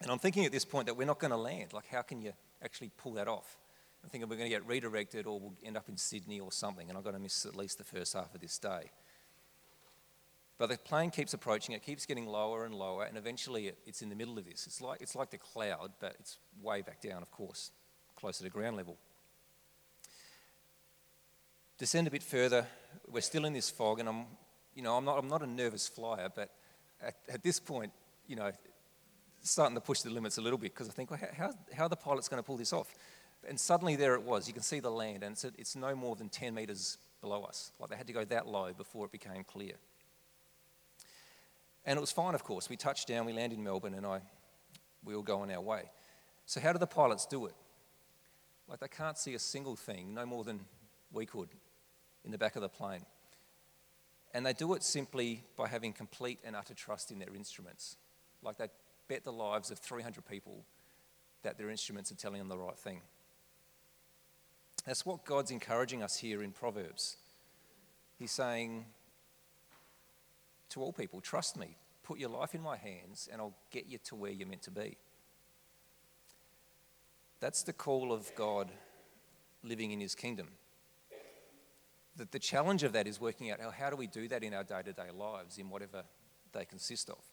And 0.01 0.11
I'm 0.11 0.19
thinking 0.19 0.45
at 0.45 0.51
this 0.51 0.65
point 0.65 0.87
that 0.87 0.95
we're 0.95 1.07
not 1.07 1.19
going 1.19 1.31
to 1.31 1.37
land. 1.37 1.73
Like, 1.73 1.87
how 1.87 2.01
can 2.01 2.21
you 2.21 2.33
actually 2.63 2.91
pull 2.97 3.13
that 3.13 3.27
off? 3.27 3.57
I'm 4.03 4.09
thinking 4.09 4.29
we're 4.29 4.37
going 4.37 4.49
to 4.49 4.55
get 4.55 4.65
redirected 4.67 5.25
or 5.25 5.39
we'll 5.39 5.53
end 5.63 5.75
up 5.75 5.89
in 5.89 5.97
Sydney 5.97 6.39
or 6.39 6.51
something, 6.51 6.87
and 6.87 6.97
I'm 6.97 7.03
going 7.03 7.15
to 7.15 7.21
miss 7.21 7.45
at 7.45 7.55
least 7.55 7.77
the 7.77 7.83
first 7.83 8.13
half 8.13 8.33
of 8.33 8.41
this 8.41 8.57
day. 8.57 8.91
But 10.57 10.69
the 10.69 10.77
plane 10.77 11.11
keeps 11.11 11.33
approaching, 11.33 11.75
it 11.75 11.83
keeps 11.83 12.05
getting 12.05 12.25
lower 12.25 12.65
and 12.65 12.73
lower, 12.73 13.03
and 13.03 13.17
eventually 13.17 13.67
it, 13.67 13.77
it's 13.85 14.01
in 14.01 14.09
the 14.09 14.15
middle 14.15 14.37
of 14.37 14.45
this. 14.45 14.65
It's 14.65 14.81
like, 14.81 15.01
it's 15.01 15.15
like 15.15 15.29
the 15.29 15.37
cloud, 15.37 15.91
but 15.99 16.15
it's 16.19 16.37
way 16.61 16.81
back 16.81 17.01
down, 17.01 17.21
of 17.21 17.31
course, 17.31 17.71
closer 18.15 18.43
to 18.43 18.49
ground 18.49 18.75
level. 18.75 18.97
Descend 21.77 22.07
a 22.07 22.11
bit 22.11 22.23
further, 22.23 22.65
we're 23.07 23.21
still 23.21 23.45
in 23.45 23.53
this 23.53 23.69
fog, 23.69 23.99
and 23.99 24.09
I'm, 24.09 24.25
you 24.73 24.81
know, 24.81 24.95
I'm 24.95 25.05
not, 25.05 25.17
I'm 25.19 25.27
not 25.27 25.43
a 25.43 25.47
nervous 25.47 25.87
flyer, 25.87 26.29
but 26.33 26.49
at, 27.01 27.15
at 27.29 27.43
this 27.43 27.59
point, 27.59 27.91
you 28.27 28.35
know, 28.35 28.51
starting 29.41 29.75
to 29.75 29.81
push 29.81 30.01
the 30.01 30.09
limits 30.09 30.37
a 30.37 30.41
little 30.41 30.57
bit 30.57 30.73
because 30.73 30.89
I 30.89 30.91
think, 30.91 31.11
well, 31.11 31.19
how, 31.37 31.51
how 31.73 31.83
are 31.83 31.89
the 31.89 31.95
pilots 31.95 32.27
going 32.27 32.41
to 32.41 32.45
pull 32.45 32.57
this 32.57 32.73
off? 32.73 32.93
And 33.47 33.59
suddenly 33.59 33.95
there 33.95 34.15
it 34.15 34.23
was. 34.23 34.47
You 34.47 34.53
can 34.53 34.63
see 34.63 34.79
the 34.79 34.89
land, 34.89 35.23
and 35.23 35.33
it's, 35.33 35.43
it's 35.43 35.75
no 35.75 35.95
more 35.95 36.15
than 36.15 36.29
10 36.29 36.53
metres 36.53 36.97
below 37.21 37.43
us. 37.43 37.71
Like 37.79 37.91
they 37.91 37.95
had 37.95 38.07
to 38.07 38.13
go 38.13 38.25
that 38.25 38.47
low 38.47 38.73
before 38.73 39.05
it 39.05 39.11
became 39.11 39.43
clear. 39.43 39.73
And 41.85 41.95
it 41.95 42.01
was 42.01 42.11
fine, 42.11 42.33
of 42.35 42.43
course. 42.43 42.69
We 42.69 42.75
touched 42.75 43.07
down, 43.07 43.25
we 43.25 43.33
landed 43.33 43.59
in 43.59 43.63
Melbourne, 43.63 43.93
and 43.93 44.05
I, 44.05 44.21
we 45.05 45.15
all 45.15 45.21
go 45.21 45.39
on 45.41 45.51
our 45.51 45.61
way. 45.61 45.83
So, 46.45 46.59
how 46.59 46.73
do 46.73 46.79
the 46.79 46.87
pilots 46.87 47.25
do 47.25 47.45
it? 47.45 47.53
Like, 48.67 48.79
they 48.79 48.87
can't 48.87 49.17
see 49.17 49.35
a 49.35 49.39
single 49.39 49.75
thing, 49.75 50.13
no 50.13 50.25
more 50.25 50.43
than 50.43 50.61
we 51.13 51.25
could, 51.25 51.47
in 52.27 52.31
the 52.31 52.37
back 52.37 52.57
of 52.57 52.61
the 52.61 52.67
plane. 52.67 53.05
And 54.33 54.45
they 54.45 54.51
do 54.51 54.73
it 54.73 54.83
simply 54.83 55.43
by 55.55 55.69
having 55.69 55.93
complete 55.93 56.39
and 56.43 56.57
utter 56.57 56.73
trust 56.73 57.09
in 57.09 57.19
their 57.19 57.33
instruments. 57.33 57.95
Like, 58.43 58.57
they 58.57 58.67
bet 59.07 59.23
the 59.23 59.31
lives 59.31 59.71
of 59.71 59.79
300 59.79 60.27
people 60.27 60.65
that 61.43 61.57
their 61.57 61.69
instruments 61.69 62.11
are 62.11 62.15
telling 62.15 62.39
them 62.39 62.49
the 62.49 62.57
right 62.57 62.77
thing. 62.77 62.99
That's 64.85 65.05
what 65.05 65.23
God's 65.23 65.51
encouraging 65.51 66.03
us 66.03 66.17
here 66.17 66.43
in 66.43 66.51
Proverbs. 66.51 67.15
He's 68.19 68.31
saying, 68.31 68.85
to 70.71 70.81
all 70.81 70.91
people 70.91 71.21
trust 71.21 71.55
me, 71.55 71.77
put 72.03 72.19
your 72.19 72.29
life 72.29 72.53
in 72.53 72.61
my 72.61 72.75
hands, 72.75 73.29
and 73.31 73.41
I'll 73.41 73.55
get 73.71 73.87
you 73.87 73.99
to 73.99 74.15
where 74.15 74.31
you're 74.31 74.49
meant 74.49 74.63
to 74.63 74.71
be. 74.71 74.97
That's 77.39 77.63
the 77.63 77.73
call 77.73 78.11
of 78.11 78.29
God 78.35 78.69
living 79.63 79.91
in 79.91 80.01
his 80.01 80.13
kingdom. 80.13 80.49
The, 82.17 82.27
the 82.31 82.39
challenge 82.39 82.83
of 82.83 82.93
that 82.93 83.07
is 83.07 83.21
working 83.21 83.51
out 83.51 83.61
how, 83.61 83.71
how 83.71 83.89
do 83.89 83.95
we 83.95 84.07
do 84.07 84.27
that 84.27 84.43
in 84.43 84.53
our 84.53 84.63
day 84.63 84.81
to 84.83 84.93
day 84.93 85.09
lives, 85.15 85.57
in 85.57 85.69
whatever 85.69 86.03
they 86.51 86.65
consist 86.65 87.09
of? 87.09 87.23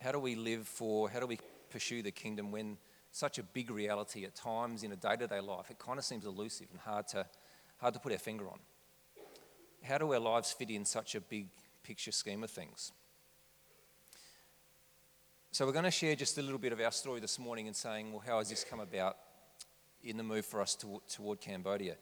How 0.00 0.12
do 0.12 0.18
we 0.18 0.34
live 0.34 0.66
for, 0.66 1.10
how 1.10 1.20
do 1.20 1.26
we 1.26 1.38
pursue 1.70 2.02
the 2.02 2.10
kingdom 2.10 2.52
when 2.52 2.78
such 3.10 3.38
a 3.38 3.42
big 3.42 3.70
reality 3.70 4.24
at 4.24 4.34
times 4.34 4.82
in 4.82 4.92
a 4.92 4.96
day 4.96 5.16
to 5.16 5.26
day 5.26 5.40
life, 5.40 5.70
it 5.70 5.78
kind 5.78 5.98
of 5.98 6.04
seems 6.04 6.24
elusive 6.24 6.68
and 6.70 6.80
hard 6.80 7.08
to, 7.08 7.26
hard 7.78 7.94
to 7.94 8.00
put 8.00 8.12
our 8.12 8.18
finger 8.18 8.48
on? 8.48 8.58
How 9.82 9.98
do 9.98 10.12
our 10.12 10.20
lives 10.20 10.52
fit 10.52 10.70
in 10.70 10.84
such 10.84 11.14
a 11.14 11.20
big 11.20 11.48
picture 11.86 12.10
scheme 12.10 12.42
of 12.42 12.50
things. 12.50 12.90
So 15.52 15.64
we're 15.64 15.72
going 15.72 15.84
to 15.84 15.90
share 15.92 16.16
just 16.16 16.36
a 16.36 16.42
little 16.42 16.58
bit 16.58 16.72
of 16.72 16.80
our 16.80 16.90
story 16.90 17.20
this 17.20 17.38
morning 17.38 17.68
and 17.68 17.76
saying, 17.76 18.10
well, 18.10 18.22
how 18.26 18.38
has 18.38 18.50
this 18.50 18.64
come 18.64 18.80
about 18.80 19.16
in 20.02 20.16
the 20.16 20.24
move 20.24 20.44
for 20.44 20.60
us 20.60 20.74
to, 20.76 21.00
toward 21.08 21.40
Cambodia? 21.40 21.94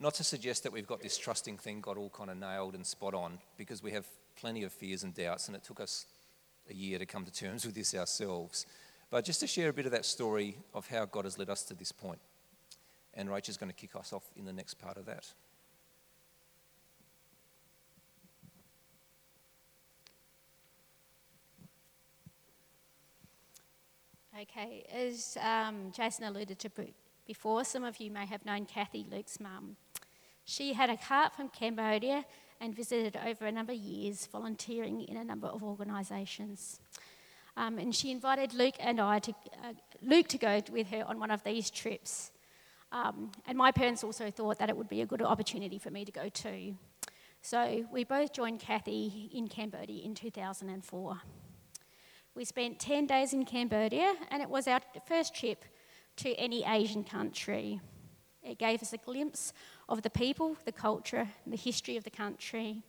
Not 0.00 0.14
to 0.14 0.24
suggest 0.24 0.64
that 0.64 0.72
we've 0.72 0.86
got 0.86 1.00
this 1.00 1.16
trusting 1.16 1.58
thing 1.58 1.80
got 1.80 1.96
all 1.96 2.10
kind 2.10 2.30
of 2.30 2.36
nailed 2.36 2.74
and 2.74 2.86
spot 2.86 3.14
on, 3.14 3.38
because 3.56 3.82
we 3.82 3.92
have 3.92 4.06
plenty 4.36 4.64
of 4.64 4.72
fears 4.72 5.02
and 5.02 5.14
doubts, 5.14 5.46
and 5.48 5.56
it 5.56 5.64
took 5.64 5.80
us 5.80 6.06
a 6.68 6.74
year 6.74 6.98
to 6.98 7.06
come 7.06 7.24
to 7.24 7.32
terms 7.32 7.64
with 7.64 7.74
this 7.74 7.94
ourselves. 7.94 8.66
But 9.10 9.24
just 9.24 9.40
to 9.40 9.46
share 9.46 9.68
a 9.68 9.72
bit 9.72 9.86
of 9.86 9.92
that 9.92 10.04
story 10.04 10.56
of 10.74 10.88
how 10.88 11.04
God 11.04 11.24
has 11.24 11.38
led 11.38 11.48
us 11.48 11.62
to 11.64 11.74
this 11.74 11.92
point. 11.92 12.18
And 13.14 13.30
Rachel's 13.30 13.56
going 13.56 13.70
to 13.70 13.76
kick 13.76 13.94
us 13.94 14.12
off 14.12 14.24
in 14.36 14.44
the 14.44 14.52
next 14.52 14.74
part 14.74 14.96
of 14.96 15.06
that. 15.06 15.26
Okay, 24.42 24.84
as 24.92 25.38
um, 25.40 25.92
Jason 25.94 26.24
alluded 26.24 26.58
to 26.58 26.68
before, 27.26 27.64
some 27.64 27.84
of 27.84 27.98
you 27.98 28.10
may 28.10 28.26
have 28.26 28.44
known 28.44 28.66
Kathy, 28.66 29.06
Luke's 29.10 29.40
mum. 29.40 29.76
She 30.44 30.74
had 30.74 30.90
a 30.90 30.96
cart 30.96 31.34
from 31.34 31.48
Cambodia 31.48 32.24
and 32.60 32.74
visited 32.74 33.18
over 33.26 33.46
a 33.46 33.52
number 33.52 33.72
of 33.72 33.78
years, 33.78 34.26
volunteering 34.26 35.02
in 35.02 35.16
a 35.16 35.24
number 35.24 35.46
of 35.46 35.62
organisations. 35.62 36.80
Um, 37.56 37.78
and 37.78 37.94
she 37.94 38.10
invited 38.10 38.52
Luke 38.52 38.74
and 38.80 39.00
I 39.00 39.20
to 39.20 39.32
uh, 39.62 39.72
Luke 40.02 40.28
to 40.28 40.38
go 40.38 40.60
with 40.70 40.88
her 40.88 41.04
on 41.06 41.20
one 41.20 41.30
of 41.30 41.42
these 41.44 41.70
trips. 41.70 42.30
Um, 42.92 43.32
and 43.46 43.56
my 43.56 43.72
parents 43.72 44.04
also 44.04 44.30
thought 44.30 44.58
that 44.58 44.68
it 44.68 44.76
would 44.76 44.88
be 44.88 45.00
a 45.00 45.06
good 45.06 45.22
opportunity 45.22 45.78
for 45.78 45.90
me 45.90 46.04
to 46.04 46.12
go 46.12 46.28
too. 46.28 46.76
So 47.42 47.86
we 47.92 48.04
both 48.04 48.32
joined 48.32 48.60
Kathy 48.60 49.30
in 49.32 49.48
Cambodia 49.48 50.04
in 50.04 50.14
2004. 50.14 51.20
We 52.34 52.44
spent 52.44 52.80
10 52.80 53.06
days 53.06 53.32
in 53.32 53.44
Cambodia, 53.44 54.14
and 54.30 54.42
it 54.42 54.48
was 54.48 54.66
our 54.66 54.80
first 55.06 55.34
trip 55.34 55.64
to 56.16 56.34
any 56.34 56.64
Asian 56.64 57.04
country. 57.04 57.80
It 58.42 58.58
gave 58.58 58.82
us 58.82 58.92
a 58.92 58.98
glimpse 58.98 59.52
of 59.88 60.02
the 60.02 60.10
people, 60.10 60.56
the 60.64 60.72
culture, 60.72 61.28
the 61.46 61.56
history 61.56 61.96
of 61.96 62.04
the 62.04 62.10
country. 62.10 62.82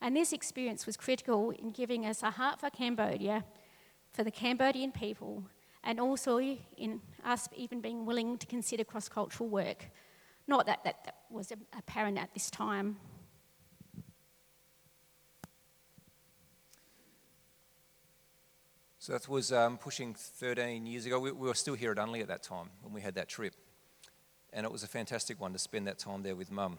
And 0.00 0.16
this 0.16 0.32
experience 0.32 0.86
was 0.86 0.96
critical 0.96 1.50
in 1.50 1.70
giving 1.70 2.06
us 2.06 2.22
a 2.22 2.30
heart 2.30 2.60
for 2.60 2.70
Cambodia, 2.70 3.44
for 4.12 4.24
the 4.24 4.30
Cambodian 4.30 4.92
people, 4.92 5.44
and 5.84 6.00
also 6.00 6.38
in 6.38 7.00
us 7.24 7.48
even 7.54 7.80
being 7.80 8.06
willing 8.06 8.38
to 8.38 8.46
consider 8.46 8.84
cross 8.84 9.08
cultural 9.08 9.48
work. 9.48 9.90
Not 10.46 10.66
that, 10.66 10.84
that 10.84 11.04
that 11.04 11.16
was 11.30 11.52
apparent 11.76 12.18
at 12.18 12.32
this 12.32 12.50
time. 12.50 12.96
So 19.08 19.14
that 19.14 19.26
was 19.26 19.54
um, 19.54 19.78
pushing 19.78 20.12
13 20.12 20.84
years 20.84 21.06
ago. 21.06 21.18
We, 21.18 21.32
we, 21.32 21.48
were 21.48 21.54
still 21.54 21.72
here 21.72 21.92
at 21.92 21.96
Unley 21.96 22.20
at 22.20 22.28
that 22.28 22.42
time 22.42 22.68
when 22.82 22.92
we 22.92 23.00
had 23.00 23.14
that 23.14 23.26
trip. 23.26 23.54
And 24.52 24.66
it 24.66 24.70
was 24.70 24.82
a 24.82 24.86
fantastic 24.86 25.40
one 25.40 25.54
to 25.54 25.58
spend 25.58 25.86
that 25.86 25.98
time 25.98 26.22
there 26.22 26.36
with 26.36 26.52
mum 26.52 26.76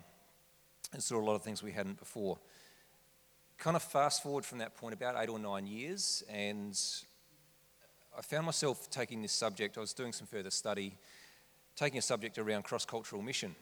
and 0.93 1.01
saw 1.01 1.19
a 1.19 1.25
lot 1.25 1.33
of 1.33 1.41
things 1.41 1.63
we 1.63 1.71
hadn't 1.71 1.97
before. 1.97 2.37
Kind 3.57 3.75
of 3.75 3.81
fast 3.81 4.21
forward 4.21 4.45
from 4.45 4.59
that 4.59 4.75
point 4.75 4.93
about 4.93 5.15
eight 5.17 5.27
or 5.27 5.39
nine 5.39 5.65
years, 5.65 6.23
and 6.29 6.79
I 8.15 8.21
found 8.21 8.45
myself 8.45 8.91
taking 8.91 9.23
this 9.23 9.33
subject. 9.33 9.75
I 9.75 9.81
was 9.81 9.93
doing 9.93 10.13
some 10.13 10.27
further 10.27 10.51
study, 10.51 10.99
taking 11.75 11.97
a 11.97 12.03
subject 12.03 12.37
around 12.37 12.61
cross 12.61 12.85
cultural 12.85 13.23
mission. 13.23 13.55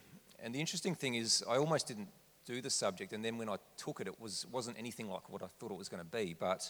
And 0.44 0.54
the 0.54 0.60
interesting 0.60 0.94
thing 0.94 1.16
is, 1.16 1.42
I 1.50 1.56
almost 1.56 1.88
didn't 1.88 2.10
do 2.46 2.60
the 2.62 2.70
subject, 2.70 3.14
and 3.14 3.24
then 3.24 3.38
when 3.38 3.48
I 3.48 3.56
took 3.78 4.02
it, 4.02 4.08
it 4.08 4.20
was, 4.20 4.46
wasn't 4.52 4.78
anything 4.78 5.10
like 5.10 5.30
what 5.30 5.42
I 5.42 5.48
thought 5.58 5.72
it 5.72 5.78
was 5.78 5.88
going 5.88 6.04
to 6.04 6.18
be. 6.18 6.36
But 6.38 6.70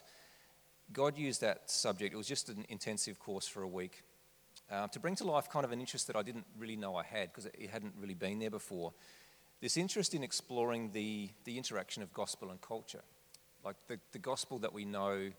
God 0.94 1.17
used 1.17 1.41
that 1.41 1.70
subject, 1.70 2.13
it 2.13 2.17
was 2.17 2.27
just 2.27 2.50
an 2.50 2.65
intensive 2.70 3.20
course 3.20 3.48
for 3.48 3.62
a 3.62 3.67
week, 3.67 4.03
uh, 4.72 4.88
to 4.88 5.00
bring 5.00 5.15
to 5.15 5.25
life 5.25 5.50
kind 5.50 5.65
of 5.65 5.72
an 5.72 5.79
interest 5.79 6.08
that 6.08 6.15
I 6.15 6.24
didn't 6.24 6.46
really 6.58 6.75
know 6.75 6.96
I 6.96 7.03
had 7.03 7.32
because 7.32 7.46
it 7.46 7.70
hadn't 7.70 7.94
really 8.00 8.13
been 8.13 8.39
there 8.39 8.50
before. 8.50 8.94
This 9.60 9.77
interest 9.77 10.13
in 10.13 10.24
exploring 10.24 10.91
the, 10.91 11.29
the 11.44 11.58
interaction 11.58 12.03
of 12.03 12.13
gospel 12.13 12.51
and 12.51 12.62
culture. 12.62 13.01
Like 13.63 13.75
the, 13.88 14.00
the 14.12 14.20
gospel 14.20 14.60
that 14.60 14.72
we 14.72 14.86
know 14.86 15.32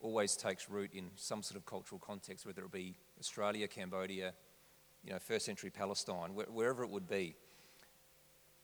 always 0.00 0.36
takes 0.36 0.70
root 0.70 0.90
in 0.94 1.10
some 1.16 1.42
sort 1.42 1.56
of 1.56 1.66
cultural 1.66 1.98
context, 1.98 2.46
whether 2.46 2.64
it 2.64 2.72
be 2.72 2.96
Australia, 3.18 3.68
Cambodia, 3.68 4.32
you 5.04 5.12
know, 5.12 5.18
first 5.18 5.46
century 5.46 5.70
Palestine, 5.70 6.30
wh- 6.30 6.54
wherever 6.54 6.82
it 6.82 6.90
would 6.90 7.08
be. 7.08 7.34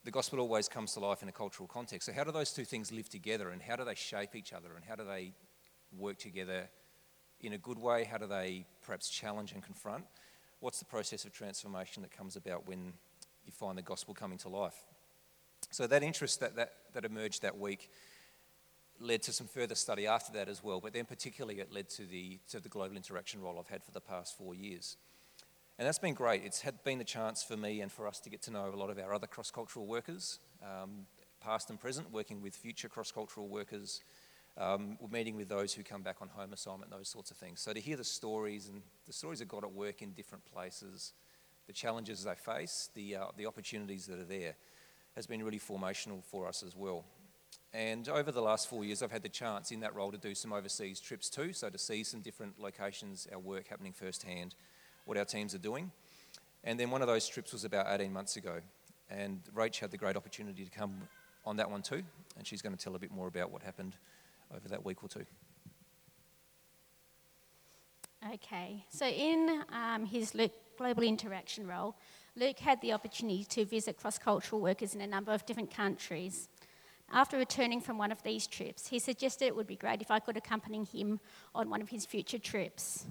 The 0.05 0.11
gospel 0.11 0.41
always 0.41 0.69
comes 0.69 0.93
to 0.95 1.01
life 1.01 1.23
in 1.23 1.29
a 1.29 1.33
cultural 1.33 1.67
context. 1.67 2.07
So, 2.07 2.13
how 2.13 2.25
do 2.25 2.33
those 2.33 2.53
two 2.53 2.65
things 2.65 2.93
live 2.93 3.09
together 3.09 3.51
and 3.51 3.63
how 3.63 3.77
do 3.77 3.85
they 3.85 3.95
shape 3.95 4.35
each 4.35 4.53
other 4.53 4.75
and 4.77 4.85
how 4.85 4.97
do 4.97 5.05
they 5.05 5.33
work 5.99 6.19
together 6.19 6.69
in 7.41 7.53
a 7.53 7.59
good 7.59 7.79
way? 7.79 8.05
How 8.05 8.19
do 8.19 8.27
they 8.27 8.67
perhaps 8.83 9.09
challenge 9.09 9.53
and 9.53 9.63
confront? 9.63 10.05
What's 10.61 10.79
the 10.79 10.85
process 10.85 11.25
of 11.25 11.33
transformation 11.33 12.03
that 12.03 12.11
comes 12.11 12.37
about 12.37 12.67
when 12.67 12.93
you 13.45 13.53
find 13.53 13.77
the 13.77 13.83
gospel 13.83 14.15
coming 14.15 14.39
to 14.39 14.49
life? 14.49 14.77
So 15.71 15.87
that 15.87 16.03
interest 16.03 16.41
that, 16.41 16.57
that, 16.57 16.73
that 16.93 17.05
emerged 17.05 17.43
that 17.43 17.59
week 17.59 17.91
led 19.01 19.23
to 19.23 19.33
some 19.33 19.47
further 19.47 19.75
study 19.75 20.07
after 20.07 20.33
that 20.33 20.49
as 20.49 20.63
well, 20.63 20.81
but 20.81 20.93
then 20.93 21.05
particularly 21.05 21.61
it 21.61 21.73
led 21.73 21.89
to 21.91 22.05
the, 22.05 22.39
to 22.49 22.61
the 22.61 22.69
global 22.69 22.97
interaction 22.97 23.41
role 23.41 23.59
I've 23.59 23.69
had 23.69 23.83
for 23.83 23.91
the 23.91 24.01
past 24.01 24.39
four 24.39 24.55
years. 24.55 24.97
And 25.79 25.87
that's 25.87 25.99
been 25.99 26.15
great. 26.15 26.43
It's 26.45 26.61
had 26.61 26.85
been 26.85 26.99
the 26.99 27.05
chance 27.05 27.43
for 27.43 27.57
me 27.57 27.81
and 27.81 27.91
for 27.91 28.07
us 28.07 28.21
to 28.21 28.31
get 28.31 28.43
to 28.43 28.53
know 28.53 28.71
a 28.73 28.77
lot 28.77 28.91
of 28.91 28.99
our 28.99 29.13
other 29.13 29.27
cross 29.27 29.51
cultural 29.51 29.87
workers, 29.87 30.39
um, 30.63 31.07
past 31.41 31.69
and 31.71 31.81
present, 31.81 32.13
working 32.13 32.41
with 32.41 32.55
future 32.55 32.89
cross 32.89 33.11
cultural 33.11 33.49
workers, 33.49 34.01
um, 34.57 34.97
we're 35.01 35.09
meeting 35.09 35.37
with 35.37 35.49
those 35.49 35.75
who 35.75 35.83
come 35.83 36.03
back 36.03 36.17
on 36.21 36.29
home 36.29 36.53
assignment, 36.53 36.91
those 36.91 37.09
sorts 37.09 37.31
of 37.31 37.37
things. 37.37 37.61
So 37.61 37.73
to 37.73 37.81
hear 37.81 37.97
the 37.97 38.05
stories 38.05 38.69
and 38.69 38.83
the 39.07 39.13
stories 39.13 39.41
of 39.41 39.49
God 39.49 39.65
at 39.65 39.73
work 39.73 40.01
in 40.01 40.13
different 40.13 40.45
places, 40.45 41.13
the 41.67 41.73
challenges 41.73 42.23
they 42.25 42.35
face, 42.35 42.91
the, 42.95 43.17
uh, 43.17 43.25
the 43.37 43.47
opportunities 43.47 44.07
that 44.07 44.19
are 44.19 44.25
there, 44.25 44.55
has 45.17 45.27
been 45.27 45.43
really 45.43 45.59
formational 45.59 46.23
for 46.23 46.47
us 46.47 46.63
as 46.63 46.77
well. 46.77 47.05
And 47.73 48.09
over 48.09 48.31
the 48.31 48.41
last 48.41 48.69
four 48.69 48.85
years, 48.85 49.03
I've 49.03 49.11
had 49.11 49.25
the 49.25 49.29
chance 49.29 49.73
in 49.73 49.81
that 49.81 49.95
role 49.95 50.13
to 50.13 50.19
do 50.19 50.35
some 50.35 50.53
overseas 50.53 51.01
trips 51.01 51.29
too, 51.29 51.53
so 51.53 51.69
to 51.69 51.79
see 51.79 52.05
some 52.05 52.21
different 52.21 52.61
locations, 52.61 53.27
our 53.33 53.39
work 53.41 53.67
happening 53.69 53.93
firsthand, 53.93 54.55
what 55.05 55.19
our 55.19 55.25
teams 55.25 55.55
are 55.55 55.59
doing. 55.59 55.91
And 56.63 56.79
then 56.79 56.91
one 56.91 57.03
of 57.03 57.09
those 57.09 57.27
trips 57.27 57.53
was 57.53 57.65
about 57.65 57.87
18 57.89 58.13
months 58.13 58.37
ago, 58.37 58.61
and 59.11 59.41
Rach 59.55 59.81
had 59.81 59.91
the 59.91 59.97
great 59.97 60.17
opportunity 60.17 60.65
to 60.65 60.71
come 60.71 60.95
on 61.45 61.57
that 61.57 61.69
one 61.69 61.83
too, 61.83 62.03
and 62.39 62.47
she's 62.47 62.63
going 62.63 62.77
to 62.77 62.83
tell 62.83 62.95
a 62.95 62.99
bit 62.99 63.11
more 63.11 63.27
about 63.27 63.51
what 63.51 63.63
happened 63.63 63.97
over 64.55 64.69
that 64.69 64.85
week 64.85 65.03
or 65.03 65.09
two. 65.09 65.25
Okay, 68.33 68.87
so 68.89 69.07
in 69.07 69.63
um, 69.71 70.07
his 70.07 70.35
Luke 70.35 70.53
global 70.79 71.03
interaction 71.03 71.67
role, 71.67 71.95
Luke 72.37 72.59
had 72.59 72.81
the 72.81 72.93
opportunity 72.93 73.45
to 73.45 73.67
visit 73.67 73.99
cross 73.99 74.19
cultural 74.19 74.63
workers 74.63 74.95
in 74.95 75.03
a 75.03 75.07
number 75.07 75.33
of 75.33 75.45
different 75.45 75.71
countries. 75.71 76.49
After 77.13 77.37
returning 77.37 77.83
from 77.83 77.99
one 77.99 78.11
of 78.11 78.23
these 78.23 78.47
trips, 78.47 78.89
he 78.89 78.99
suggested 78.99 79.45
it 79.45 79.55
would 79.55 79.67
be 79.67 79.77
great 79.77 80.01
if 80.01 80.11
I 80.11 80.21
could 80.21 80.39
accompany 80.39 80.85
him 80.85 81.21
on 81.55 81.69
one 81.69 81.83
of 81.83 81.91
his 81.91 82.07
future 82.07 82.39
trips. 82.39 83.05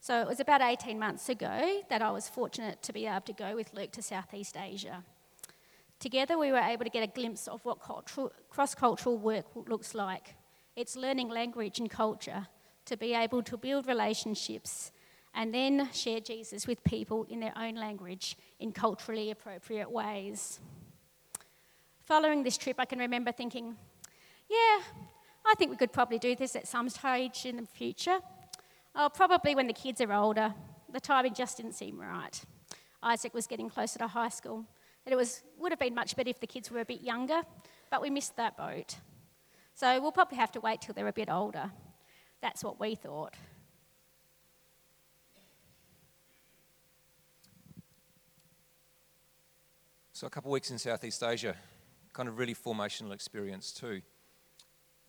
So 0.00 0.20
it 0.20 0.28
was 0.28 0.40
about 0.40 0.62
18 0.62 0.98
months 0.98 1.28
ago 1.28 1.82
that 1.90 2.00
I 2.00 2.10
was 2.12 2.28
fortunate 2.28 2.82
to 2.82 2.92
be 2.92 3.06
able 3.06 3.20
to 3.22 3.32
go 3.32 3.54
with 3.54 3.74
Luke 3.74 3.90
to 3.92 4.02
Southeast 4.02 4.56
Asia. 4.56 5.02
Together, 5.98 6.38
we 6.38 6.50
were 6.50 6.58
able 6.58 6.84
to 6.84 6.90
get 6.90 7.02
a 7.02 7.12
glimpse 7.12 7.46
of 7.46 7.64
what 7.64 7.78
cross 7.80 8.74
cultural 8.74 9.18
work 9.18 9.46
looks 9.54 9.94
like 9.94 10.34
it's 10.76 10.96
learning 10.96 11.28
language 11.28 11.78
and 11.78 11.90
culture 11.90 12.46
to 12.86 12.96
be 12.96 13.14
able 13.14 13.42
to 13.42 13.56
build 13.56 13.86
relationships 13.86 14.92
and 15.34 15.54
then 15.54 15.88
share 15.92 16.20
Jesus 16.20 16.66
with 16.66 16.82
people 16.84 17.26
in 17.28 17.40
their 17.40 17.52
own 17.56 17.74
language 17.74 18.36
in 18.58 18.72
culturally 18.72 19.30
appropriate 19.30 19.90
ways. 19.90 20.60
Following 22.04 22.42
this 22.42 22.58
trip, 22.58 22.76
I 22.78 22.84
can 22.84 22.98
remember 22.98 23.32
thinking, 23.32 23.76
yeah, 24.50 24.80
I 25.46 25.54
think 25.56 25.70
we 25.70 25.76
could 25.76 25.92
probably 25.92 26.18
do 26.18 26.36
this 26.36 26.54
at 26.56 26.68
some 26.68 26.88
stage 26.88 27.46
in 27.46 27.56
the 27.56 27.66
future. 27.66 28.18
Oh, 28.94 29.08
probably 29.12 29.54
when 29.54 29.66
the 29.66 29.72
kids 29.72 30.00
are 30.00 30.12
older. 30.12 30.54
The 30.92 31.00
timing 31.00 31.32
just 31.32 31.56
didn't 31.56 31.72
seem 31.72 31.98
right. 31.98 32.42
Isaac 33.02 33.32
was 33.32 33.46
getting 33.46 33.70
closer 33.70 33.98
to 34.00 34.06
high 34.06 34.28
school. 34.28 34.66
And 35.06 35.12
it 35.12 35.16
was, 35.16 35.42
would 35.58 35.72
have 35.72 35.78
been 35.78 35.94
much 35.94 36.14
better 36.14 36.28
if 36.28 36.40
the 36.40 36.46
kids 36.46 36.70
were 36.70 36.80
a 36.80 36.84
bit 36.84 37.00
younger, 37.00 37.42
but 37.90 38.02
we 38.02 38.10
missed 38.10 38.36
that 38.36 38.56
boat. 38.56 38.96
So 39.74 40.00
we'll 40.00 40.12
probably 40.12 40.38
have 40.38 40.52
to 40.52 40.60
wait 40.60 40.80
till 40.80 40.94
they're 40.94 41.08
a 41.08 41.12
bit 41.12 41.30
older. 41.30 41.70
That's 42.40 42.62
what 42.62 42.78
we 42.78 42.94
thought. 42.94 43.34
So, 50.12 50.26
a 50.26 50.30
couple 50.30 50.50
of 50.50 50.52
weeks 50.52 50.70
in 50.70 50.78
Southeast 50.78 51.22
Asia, 51.22 51.56
kind 52.12 52.28
of 52.28 52.38
really 52.38 52.54
formational 52.54 53.12
experience 53.12 53.72
too. 53.72 54.02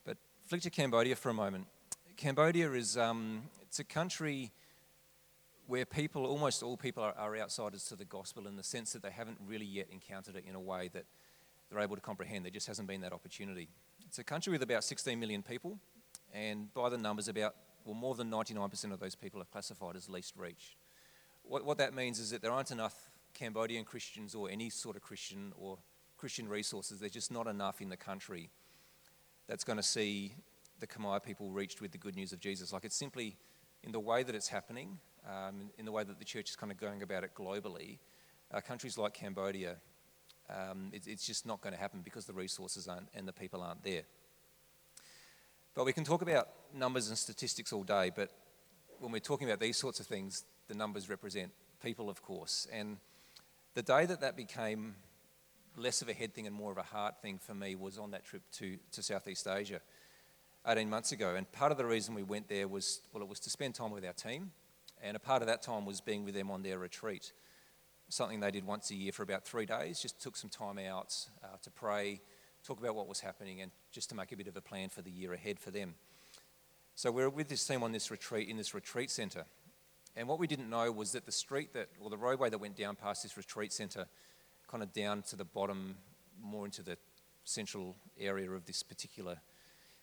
But 0.05 0.17
flick 0.45 0.61
to 0.61 0.69
Cambodia 0.69 1.15
for 1.15 1.29
a 1.29 1.33
moment. 1.33 1.67
Cambodia 2.17 2.71
is 2.71 2.97
um, 2.97 3.43
it's 3.61 3.79
a 3.79 3.83
country 3.83 4.51
where 5.67 5.85
people, 5.85 6.25
almost 6.25 6.63
all 6.63 6.77
people, 6.77 7.03
are, 7.03 7.13
are 7.17 7.37
outsiders 7.37 7.83
to 7.85 7.95
the 7.95 8.05
gospel 8.05 8.47
in 8.47 8.55
the 8.55 8.63
sense 8.63 8.93
that 8.93 9.03
they 9.03 9.11
haven't 9.11 9.37
really 9.45 9.65
yet 9.65 9.87
encountered 9.91 10.35
it 10.35 10.45
in 10.47 10.55
a 10.55 10.59
way 10.59 10.89
that 10.93 11.05
they're 11.69 11.81
able 11.81 11.95
to 11.95 12.01
comprehend. 12.01 12.45
There 12.45 12.51
just 12.51 12.67
hasn't 12.67 12.87
been 12.87 13.01
that 13.01 13.13
opportunity. 13.13 13.69
It's 14.13 14.19
a 14.19 14.23
country 14.23 14.51
with 14.51 14.61
about 14.61 14.83
16 14.83 15.19
million 15.19 15.41
people, 15.41 15.79
and 16.31 16.71
by 16.75 16.87
the 16.89 16.99
numbers, 16.99 17.27
about 17.27 17.55
well, 17.83 17.95
more 17.95 18.13
than 18.13 18.29
99% 18.29 18.91
of 18.91 18.99
those 18.99 19.15
people 19.15 19.41
are 19.41 19.45
classified 19.45 19.95
as 19.95 20.07
least 20.07 20.35
reached. 20.37 20.75
What, 21.41 21.65
what 21.65 21.79
that 21.79 21.95
means 21.95 22.19
is 22.19 22.29
that 22.29 22.43
there 22.43 22.51
aren't 22.51 22.69
enough 22.69 23.09
Cambodian 23.33 23.85
Christians 23.85 24.35
or 24.35 24.51
any 24.51 24.69
sort 24.69 24.97
of 24.97 25.01
Christian 25.01 25.51
or 25.57 25.79
Christian 26.15 26.47
resources. 26.47 26.99
There's 26.99 27.11
just 27.11 27.31
not 27.31 27.47
enough 27.47 27.81
in 27.81 27.89
the 27.89 27.97
country 27.97 28.51
that's 29.47 29.63
going 29.63 29.77
to 29.77 29.83
see 29.83 30.35
the 30.79 30.85
Khmer 30.85 31.23
people 31.23 31.49
reached 31.49 31.81
with 31.81 31.91
the 31.91 31.97
good 31.97 32.15
news 32.15 32.33
of 32.33 32.39
Jesus. 32.39 32.71
Like 32.71 32.85
it's 32.85 32.95
simply 32.95 33.35
in 33.81 33.91
the 33.91 33.99
way 33.99 34.21
that 34.21 34.35
it's 34.35 34.47
happening, 34.47 34.99
um, 35.27 35.71
in 35.79 35.85
the 35.85 35.91
way 35.91 36.03
that 36.03 36.19
the 36.19 36.25
church 36.25 36.51
is 36.51 36.55
kind 36.55 36.71
of 36.71 36.77
going 36.77 37.01
about 37.01 37.23
it 37.23 37.33
globally. 37.33 37.97
Uh, 38.53 38.61
countries 38.61 38.95
like 38.95 39.15
Cambodia, 39.15 39.77
um, 40.49 40.89
it, 40.91 41.07
it's 41.07 41.25
just 41.25 41.45
not 41.45 41.61
going 41.61 41.73
to 41.73 41.79
happen 41.79 42.01
because 42.03 42.25
the 42.25 42.33
resources 42.33 42.87
aren't 42.87 43.07
and 43.15 43.27
the 43.27 43.33
people 43.33 43.61
aren't 43.61 43.83
there. 43.83 44.03
But 45.75 45.85
we 45.85 45.93
can 45.93 46.03
talk 46.03 46.21
about 46.21 46.49
numbers 46.73 47.09
and 47.09 47.17
statistics 47.17 47.73
all 47.73 47.83
day, 47.83 48.11
but 48.15 48.29
when 48.99 49.11
we're 49.11 49.19
talking 49.19 49.47
about 49.47 49.59
these 49.59 49.77
sorts 49.77 49.99
of 49.99 50.05
things, 50.05 50.45
the 50.67 50.75
numbers 50.75 51.09
represent 51.09 51.51
people, 51.81 52.09
of 52.09 52.21
course. 52.21 52.67
And 52.71 52.97
the 53.73 53.81
day 53.81 54.05
that 54.05 54.21
that 54.21 54.37
became 54.37 54.95
less 55.75 56.01
of 56.01 56.09
a 56.09 56.13
head 56.13 56.33
thing 56.33 56.47
and 56.47 56.55
more 56.55 56.71
of 56.71 56.77
a 56.77 56.83
heart 56.83 57.21
thing 57.21 57.39
for 57.39 57.53
me 57.53 57.75
was 57.75 57.97
on 57.97 58.11
that 58.11 58.23
trip 58.23 58.43
to, 58.53 58.77
to 58.91 59.01
Southeast 59.01 59.47
Asia 59.47 59.81
18 60.67 60.89
months 60.89 61.11
ago. 61.11 61.35
And 61.35 61.51
part 61.51 61.71
of 61.71 61.77
the 61.77 61.85
reason 61.85 62.13
we 62.13 62.23
went 62.23 62.47
there 62.47 62.67
was, 62.67 63.01
well, 63.11 63.23
it 63.23 63.29
was 63.29 63.39
to 63.41 63.49
spend 63.49 63.75
time 63.75 63.91
with 63.91 64.05
our 64.05 64.13
team. 64.13 64.51
And 65.01 65.17
a 65.17 65.19
part 65.19 65.41
of 65.41 65.47
that 65.47 65.61
time 65.61 65.85
was 65.85 65.99
being 65.99 66.23
with 66.23 66.33
them 66.33 66.49
on 66.49 66.63
their 66.63 66.77
retreat, 66.77 67.33
something 68.13 68.39
they 68.39 68.51
did 68.51 68.65
once 68.65 68.91
a 68.91 68.95
year 68.95 69.11
for 69.11 69.23
about 69.23 69.43
three 69.43 69.65
days, 69.65 69.99
just 69.99 70.21
took 70.21 70.37
some 70.37 70.49
time 70.49 70.77
out 70.77 71.15
uh, 71.43 71.57
to 71.61 71.71
pray, 71.71 72.21
talk 72.63 72.79
about 72.79 72.95
what 72.95 73.07
was 73.07 73.19
happening, 73.19 73.61
and 73.61 73.71
just 73.91 74.09
to 74.09 74.15
make 74.15 74.31
a 74.31 74.37
bit 74.37 74.47
of 74.47 74.55
a 74.55 74.61
plan 74.61 74.89
for 74.89 75.01
the 75.01 75.11
year 75.11 75.33
ahead 75.33 75.59
for 75.59 75.71
them. 75.71 75.95
So 76.95 77.11
we're 77.11 77.29
with 77.29 77.49
this 77.49 77.65
team 77.65 77.81
on 77.81 77.91
this 77.91 78.11
retreat 78.11 78.47
in 78.47 78.57
this 78.57 78.73
retreat 78.73 79.09
centre. 79.09 79.45
And 80.15 80.27
what 80.27 80.37
we 80.37 80.45
didn't 80.45 80.69
know 80.69 80.91
was 80.91 81.11
that 81.13 81.25
the 81.25 81.31
street 81.31 81.73
that, 81.73 81.89
or 81.99 82.11
the 82.11 82.17
roadway 82.17 82.49
that 82.51 82.59
went 82.59 82.77
down 82.77 82.95
past 82.95 83.23
this 83.23 83.35
retreat 83.35 83.73
centre, 83.73 84.05
kind 84.67 84.83
of 84.83 84.93
down 84.93 85.23
to 85.23 85.35
the 85.35 85.45
bottom, 85.45 85.95
more 86.39 86.65
into 86.65 86.83
the 86.83 86.97
central 87.45 87.95
area 88.19 88.49
of 88.51 88.65
this 88.65 88.83
particular 88.83 89.37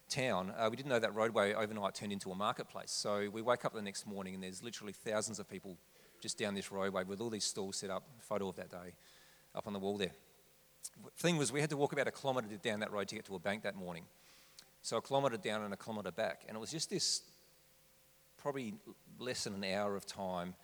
town, 0.08 0.52
uh, 0.58 0.66
we 0.68 0.76
didn't 0.76 0.88
know 0.88 0.98
that 0.98 1.14
roadway 1.14 1.54
overnight 1.54 1.94
turned 1.94 2.12
into 2.12 2.32
a 2.32 2.34
marketplace. 2.34 2.90
So 2.90 3.28
we 3.32 3.40
wake 3.40 3.64
up 3.64 3.72
the 3.72 3.82
next 3.82 4.04
morning 4.04 4.34
and 4.34 4.42
there's 4.42 4.64
literally 4.64 4.92
thousands 4.92 5.38
of 5.38 5.48
people 5.48 5.78
just 6.20 6.38
down 6.38 6.54
this 6.54 6.70
roadway 6.70 7.04
with 7.04 7.20
all 7.20 7.30
these 7.30 7.44
stalls 7.44 7.76
set 7.76 7.90
up, 7.90 8.04
photo 8.20 8.48
of 8.48 8.56
that 8.56 8.70
day 8.70 8.94
up 9.54 9.66
on 9.66 9.72
the 9.72 9.78
wall 9.78 9.96
there. 9.96 10.12
Thing 11.16 11.36
was, 11.36 11.52
we 11.52 11.60
had 11.60 11.70
to 11.70 11.76
walk 11.76 11.92
about 11.92 12.08
a 12.08 12.10
kilometre 12.10 12.48
down 12.62 12.80
that 12.80 12.92
road 12.92 13.08
to 13.08 13.14
get 13.14 13.24
to 13.26 13.34
a 13.34 13.38
bank 13.38 13.62
that 13.62 13.76
morning. 13.76 14.04
So 14.82 14.96
a 14.96 15.02
kilometre 15.02 15.36
down 15.36 15.62
and 15.62 15.74
a 15.74 15.76
kilometre 15.76 16.12
back. 16.12 16.44
And 16.48 16.56
it 16.56 16.60
was 16.60 16.70
just 16.70 16.88
this 16.90 17.22
probably 18.38 18.74
less 19.18 19.44
than 19.44 19.54
an 19.54 19.64
hour 19.64 19.96
of 19.96 20.06
time 20.06 20.54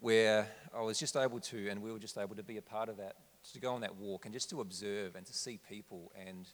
where 0.00 0.46
I 0.76 0.82
was 0.82 0.98
just 0.98 1.16
able 1.16 1.40
to, 1.40 1.68
and 1.70 1.80
we 1.80 1.90
were 1.90 1.98
just 1.98 2.18
able 2.18 2.36
to 2.36 2.42
be 2.42 2.58
a 2.58 2.62
part 2.62 2.88
of 2.88 2.98
that, 2.98 3.16
to 3.52 3.60
go 3.60 3.72
on 3.72 3.80
that 3.80 3.96
walk 3.96 4.26
and 4.26 4.34
just 4.34 4.50
to 4.50 4.60
observe 4.60 5.14
and 5.14 5.24
to 5.24 5.32
see 5.32 5.58
people 5.68 6.12
and 6.26 6.48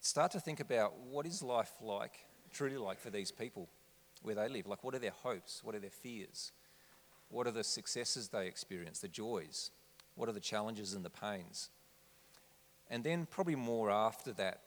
start 0.00 0.30
to 0.32 0.40
think 0.40 0.60
about 0.60 0.98
what 0.98 1.26
is 1.26 1.42
life 1.42 1.72
like, 1.80 2.24
truly 2.52 2.76
like 2.76 3.00
for 3.00 3.10
these 3.10 3.30
people 3.30 3.68
where 4.22 4.34
they 4.34 4.48
live. 4.48 4.66
Like, 4.66 4.84
what 4.84 4.94
are 4.94 4.98
their 4.98 5.12
hopes? 5.22 5.64
What 5.64 5.74
are 5.74 5.80
their 5.80 5.90
fears? 5.90 6.52
What 7.32 7.46
are 7.46 7.50
the 7.50 7.64
successes 7.64 8.28
they 8.28 8.46
experience, 8.46 8.98
the 8.98 9.08
joys? 9.08 9.70
What 10.16 10.28
are 10.28 10.32
the 10.32 10.40
challenges 10.40 10.92
and 10.92 11.02
the 11.02 11.10
pains? 11.10 11.70
And 12.90 13.02
then, 13.02 13.24
probably 13.24 13.56
more 13.56 13.90
after 13.90 14.32
that, 14.34 14.60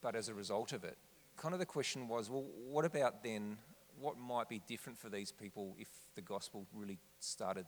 but 0.00 0.16
as 0.16 0.30
a 0.30 0.34
result 0.34 0.72
of 0.72 0.82
it, 0.82 0.96
kind 1.36 1.52
of 1.52 1.60
the 1.60 1.66
question 1.66 2.08
was 2.08 2.30
well, 2.30 2.46
what 2.70 2.86
about 2.86 3.22
then 3.22 3.58
what 4.00 4.18
might 4.18 4.48
be 4.48 4.62
different 4.66 4.98
for 4.98 5.10
these 5.10 5.30
people 5.30 5.76
if 5.78 5.88
the 6.14 6.22
gospel 6.22 6.66
really 6.72 6.98
started 7.20 7.66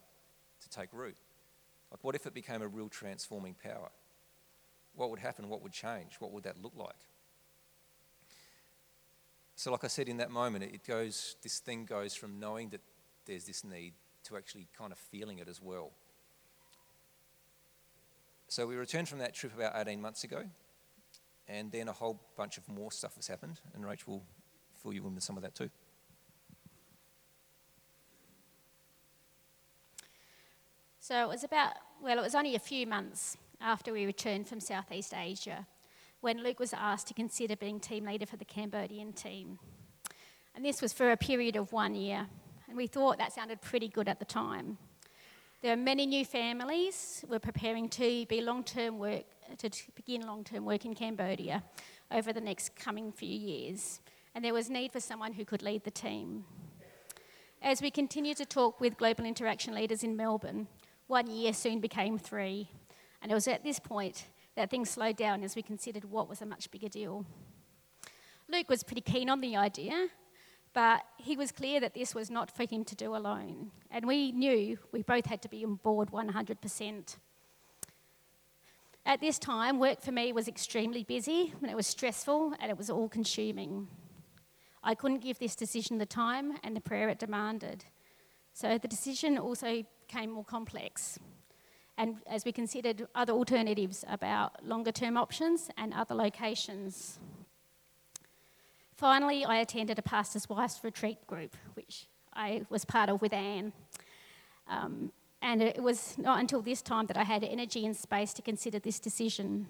to 0.62 0.68
take 0.70 0.88
root? 0.94 1.18
Like, 1.90 2.02
what 2.02 2.14
if 2.14 2.26
it 2.26 2.32
became 2.32 2.62
a 2.62 2.68
real 2.68 2.88
transforming 2.88 3.54
power? 3.54 3.90
What 4.94 5.10
would 5.10 5.18
happen? 5.18 5.50
What 5.50 5.62
would 5.62 5.72
change? 5.72 6.14
What 6.20 6.32
would 6.32 6.44
that 6.44 6.62
look 6.62 6.72
like? 6.74 6.96
So, 9.56 9.70
like 9.72 9.84
I 9.84 9.88
said, 9.88 10.08
in 10.08 10.16
that 10.16 10.30
moment, 10.30 10.64
it 10.64 10.86
goes, 10.86 11.36
this 11.42 11.58
thing 11.58 11.84
goes 11.84 12.14
from 12.14 12.40
knowing 12.40 12.70
that 12.70 12.80
there's 13.26 13.44
this 13.44 13.62
need 13.62 13.92
to 14.26 14.36
actually 14.36 14.68
kind 14.76 14.92
of 14.92 14.98
feeling 14.98 15.38
it 15.38 15.48
as 15.48 15.60
well. 15.60 15.92
So, 18.48 18.66
we 18.66 18.76
returned 18.76 19.08
from 19.08 19.18
that 19.18 19.34
trip 19.34 19.54
about 19.56 19.72
18 19.76 20.00
months 20.00 20.24
ago, 20.24 20.44
and 21.48 21.72
then 21.72 21.88
a 21.88 21.92
whole 21.92 22.20
bunch 22.36 22.58
of 22.58 22.68
more 22.68 22.92
stuff 22.92 23.16
has 23.16 23.26
happened, 23.26 23.60
and 23.74 23.84
Rachel 23.84 24.14
will 24.14 24.26
fill 24.82 24.92
you 24.92 25.06
in 25.06 25.14
with 25.14 25.24
some 25.24 25.36
of 25.36 25.42
that 25.42 25.54
too. 25.54 25.70
So 31.06 31.22
it 31.22 31.28
was 31.28 31.44
about, 31.44 31.74
well, 32.02 32.18
it 32.18 32.22
was 32.22 32.34
only 32.34 32.56
a 32.56 32.58
few 32.58 32.84
months 32.84 33.36
after 33.60 33.92
we 33.92 34.06
returned 34.06 34.48
from 34.48 34.58
Southeast 34.58 35.14
Asia 35.14 35.64
when 36.20 36.42
Luke 36.42 36.58
was 36.58 36.72
asked 36.72 37.06
to 37.06 37.14
consider 37.14 37.54
being 37.54 37.78
team 37.78 38.06
leader 38.06 38.26
for 38.26 38.36
the 38.36 38.44
Cambodian 38.44 39.12
team. 39.12 39.60
And 40.56 40.64
this 40.64 40.82
was 40.82 40.92
for 40.92 41.12
a 41.12 41.16
period 41.16 41.54
of 41.54 41.72
one 41.72 41.94
year. 41.94 42.26
And 42.68 42.76
we 42.76 42.86
thought 42.86 43.18
that 43.18 43.32
sounded 43.32 43.60
pretty 43.60 43.88
good 43.88 44.08
at 44.08 44.18
the 44.18 44.24
time. 44.24 44.78
There 45.62 45.72
are 45.72 45.76
many 45.76 46.06
new 46.06 46.24
families 46.24 47.24
who 47.26 47.34
are 47.34 47.40
preparing 47.40 47.88
to 47.90 48.26
be 48.26 48.40
long-term 48.40 48.98
work 48.98 49.24
to 49.58 49.70
begin 49.94 50.22
long-term 50.22 50.64
work 50.64 50.84
in 50.84 50.94
Cambodia 50.94 51.62
over 52.10 52.32
the 52.32 52.40
next 52.40 52.76
coming 52.76 53.12
few 53.12 53.28
years, 53.28 54.00
and 54.34 54.44
there 54.44 54.52
was 54.52 54.68
need 54.68 54.92
for 54.92 55.00
someone 55.00 55.32
who 55.32 55.44
could 55.44 55.62
lead 55.62 55.84
the 55.84 55.90
team. 55.90 56.44
As 57.62 57.80
we 57.80 57.90
continued 57.90 58.36
to 58.36 58.44
talk 58.44 58.80
with 58.80 58.96
global 58.96 59.24
interaction 59.24 59.74
leaders 59.74 60.04
in 60.04 60.16
Melbourne, 60.16 60.68
one 61.06 61.28
year 61.28 61.52
soon 61.52 61.80
became 61.80 62.18
three. 62.18 62.68
And 63.22 63.32
it 63.32 63.34
was 63.34 63.48
at 63.48 63.64
this 63.64 63.78
point 63.78 64.26
that 64.56 64.70
things 64.70 64.90
slowed 64.90 65.16
down 65.16 65.42
as 65.42 65.56
we 65.56 65.62
considered 65.62 66.04
what 66.04 66.28
was 66.28 66.42
a 66.42 66.46
much 66.46 66.70
bigger 66.70 66.88
deal. 66.88 67.24
Luke 68.48 68.68
was 68.68 68.82
pretty 68.82 69.00
keen 69.00 69.28
on 69.28 69.40
the 69.40 69.56
idea, 69.56 70.08
but 70.76 71.04
he 71.16 71.38
was 71.38 71.52
clear 71.52 71.80
that 71.80 71.94
this 71.94 72.14
was 72.14 72.30
not 72.30 72.54
for 72.54 72.66
him 72.68 72.84
to 72.84 72.94
do 72.94 73.16
alone. 73.16 73.70
And 73.90 74.06
we 74.06 74.30
knew 74.30 74.78
we 74.92 75.00
both 75.00 75.24
had 75.24 75.40
to 75.40 75.48
be 75.48 75.64
on 75.64 75.76
board 75.76 76.10
100%. 76.10 77.16
At 79.06 79.20
this 79.22 79.38
time, 79.38 79.78
work 79.78 80.02
for 80.02 80.12
me 80.12 80.34
was 80.34 80.48
extremely 80.48 81.02
busy, 81.02 81.54
and 81.62 81.70
it 81.70 81.76
was 81.76 81.86
stressful, 81.86 82.52
and 82.60 82.70
it 82.70 82.76
was 82.76 82.90
all 82.90 83.08
consuming. 83.08 83.88
I 84.84 84.94
couldn't 84.94 85.22
give 85.22 85.38
this 85.38 85.56
decision 85.56 85.96
the 85.96 86.04
time 86.04 86.58
and 86.62 86.76
the 86.76 86.82
prayer 86.82 87.08
it 87.08 87.18
demanded. 87.18 87.86
So 88.52 88.76
the 88.76 88.86
decision 88.86 89.38
also 89.38 89.82
became 90.06 90.30
more 90.30 90.44
complex. 90.44 91.18
And 91.96 92.16
as 92.26 92.44
we 92.44 92.52
considered 92.52 93.08
other 93.14 93.32
alternatives 93.32 94.04
about 94.08 94.62
longer 94.62 94.92
term 94.92 95.16
options 95.16 95.70
and 95.78 95.94
other 95.94 96.14
locations. 96.14 97.18
Finally, 98.96 99.44
I 99.44 99.56
attended 99.58 99.98
a 99.98 100.02
pastor's 100.02 100.48
wife's 100.48 100.82
retreat 100.82 101.18
group, 101.26 101.54
which 101.74 102.06
I 102.32 102.62
was 102.70 102.86
part 102.86 103.10
of 103.10 103.20
with 103.20 103.34
Anne. 103.34 103.74
Um, 104.68 105.12
and 105.42 105.62
it 105.62 105.82
was 105.82 106.16
not 106.16 106.40
until 106.40 106.62
this 106.62 106.80
time 106.80 107.06
that 107.06 107.16
I 107.18 107.24
had 107.24 107.44
energy 107.44 107.84
and 107.84 107.94
space 107.94 108.32
to 108.34 108.42
consider 108.42 108.78
this 108.78 108.98
decision. 108.98 109.68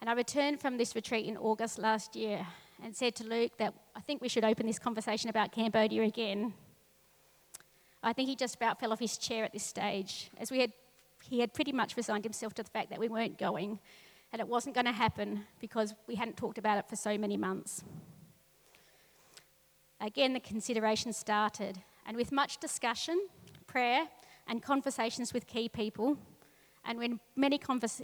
And 0.00 0.08
I 0.08 0.12
returned 0.12 0.60
from 0.60 0.78
this 0.78 0.94
retreat 0.94 1.26
in 1.26 1.36
August 1.36 1.80
last 1.80 2.14
year 2.14 2.46
and 2.82 2.94
said 2.94 3.16
to 3.16 3.24
Luke 3.24 3.56
that 3.58 3.74
I 3.96 4.00
think 4.00 4.22
we 4.22 4.28
should 4.28 4.44
open 4.44 4.66
this 4.66 4.78
conversation 4.78 5.28
about 5.28 5.50
Cambodia 5.50 6.04
again. 6.04 6.54
I 8.04 8.12
think 8.12 8.28
he 8.28 8.36
just 8.36 8.54
about 8.54 8.78
fell 8.78 8.92
off 8.92 9.00
his 9.00 9.18
chair 9.18 9.44
at 9.44 9.52
this 9.52 9.64
stage, 9.64 10.30
as 10.38 10.52
we 10.52 10.60
had, 10.60 10.72
he 11.24 11.40
had 11.40 11.52
pretty 11.52 11.72
much 11.72 11.96
resigned 11.96 12.22
himself 12.22 12.54
to 12.54 12.62
the 12.62 12.70
fact 12.70 12.90
that 12.90 13.00
we 13.00 13.08
weren't 13.08 13.36
going 13.36 13.80
and 14.32 14.40
it 14.40 14.46
wasn't 14.46 14.76
going 14.76 14.84
to 14.84 14.92
happen 14.92 15.44
because 15.60 15.94
we 16.06 16.14
hadn't 16.14 16.36
talked 16.36 16.58
about 16.58 16.78
it 16.78 16.88
for 16.88 16.94
so 16.94 17.18
many 17.18 17.36
months. 17.36 17.82
Again, 20.00 20.32
the 20.32 20.40
consideration 20.40 21.12
started, 21.12 21.82
and 22.06 22.16
with 22.16 22.30
much 22.30 22.58
discussion, 22.58 23.26
prayer, 23.66 24.08
and 24.46 24.62
conversations 24.62 25.32
with 25.34 25.46
key 25.46 25.68
people, 25.68 26.16
and 26.84 26.98
when 26.98 27.20
many 27.36 27.60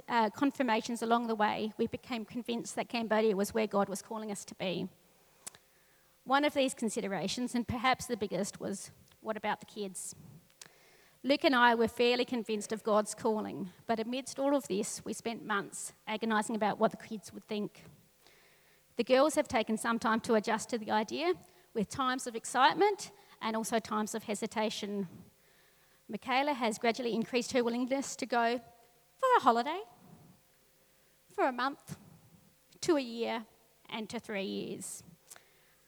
uh, 0.09 0.31
confirmations 0.31 1.03
along 1.03 1.29
the 1.29 1.35
way, 1.35 1.73
we 1.79 1.87
became 1.87 2.25
convinced 2.25 2.77
that 2.77 2.89
Cambodia 2.89 3.37
was 3.37 3.55
where 3.55 3.67
God 3.67 3.89
was 3.89 4.03
calling 4.03 4.31
us 4.31 4.45
to 4.45 4.55
be. 4.57 4.89
One 6.25 6.45
of 6.45 6.53
these 6.55 6.75
considerations, 6.75 7.55
and 7.55 7.67
perhaps 7.67 8.07
the 8.07 8.17
biggest, 8.17 8.61
was 8.61 8.91
what 9.21 9.37
about 9.37 9.61
the 9.61 9.67
kids? 9.67 10.15
Luke 11.23 11.45
and 11.45 11.55
I 11.55 11.75
were 11.75 11.89
fairly 11.89 12.27
convinced 12.27 12.73
of 12.73 12.83
God's 12.83 13.15
calling, 13.15 13.71
but 13.87 13.99
amidst 13.99 14.39
all 14.39 14.55
of 14.55 14.69
this, 14.69 15.01
we 15.05 15.15
spent 15.15 15.47
months 15.47 15.95
agonising 16.07 16.57
about 16.57 16.79
what 16.79 16.91
the 16.91 16.99
kids 16.99 17.33
would 17.33 17.45
think. 17.45 17.85
The 18.97 19.05
girls 19.05 19.35
have 19.37 19.49
taken 19.49 19.79
some 19.79 19.99
time 19.99 20.21
to 20.21 20.35
adjust 20.35 20.69
to 20.71 20.79
the 20.79 20.91
idea, 20.91 21.33
with 21.75 21.89
times 21.89 22.27
of 22.27 22.37
excitement 22.37 23.11
and 23.43 23.57
also 23.57 23.79
times 23.79 24.15
of 24.15 24.23
hesitation. 24.23 25.09
Michaela 26.09 26.55
has 26.55 26.79
gradually 26.79 27.15
increased 27.15 27.53
her 27.53 27.65
willingness 27.65 28.17
to 28.17 28.27
go 28.27 28.61
for 29.19 29.29
a 29.39 29.43
holiday, 29.43 29.81
for 31.35 31.45
a 31.45 31.53
month, 31.53 31.97
to 32.83 32.97
a 32.97 33.01
year, 33.01 33.45
and 33.91 34.09
to 34.09 34.19
three 34.19 34.45
years. 34.45 35.03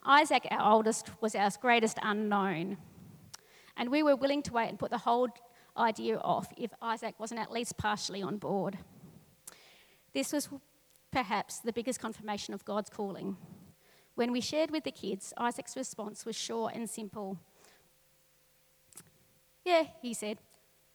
Isaac, 0.05 0.47
our 0.51 0.73
oldest, 0.73 1.11
was 1.21 1.35
our 1.35 1.51
greatest 1.61 1.99
unknown. 2.03 2.79
And 3.77 3.91
we 3.91 4.03
were 4.03 4.17
willing 4.17 4.43
to 4.45 4.53
wait 4.53 4.69
and 4.69 4.79
put 4.79 4.91
the 4.91 4.99
whole 4.99 5.29
idea 5.77 6.19
off 6.19 6.49
if 6.57 6.73
Isaac 6.81 7.15
wasn't 7.19 7.41
at 7.41 7.53
least 7.53 7.77
partially 7.77 8.23
on 8.23 8.39
board. 8.39 8.79
This 10.15 10.33
was 10.33 10.49
perhaps 11.11 11.59
the 11.59 11.73
biggest 11.73 12.01
confirmation 12.01 12.55
of 12.55 12.65
God's 12.65 12.89
calling. 12.89 13.37
When 14.17 14.33
we 14.33 14.41
shared 14.41 14.71
with 14.71 14.85
the 14.85 14.91
kids, 14.91 15.33
Isaac's 15.37 15.77
response 15.77 16.25
was 16.25 16.35
short 16.35 16.75
and 16.75 16.89
simple. 16.89 17.39
Yeah, 19.65 19.85
he 20.01 20.15
said, 20.15 20.39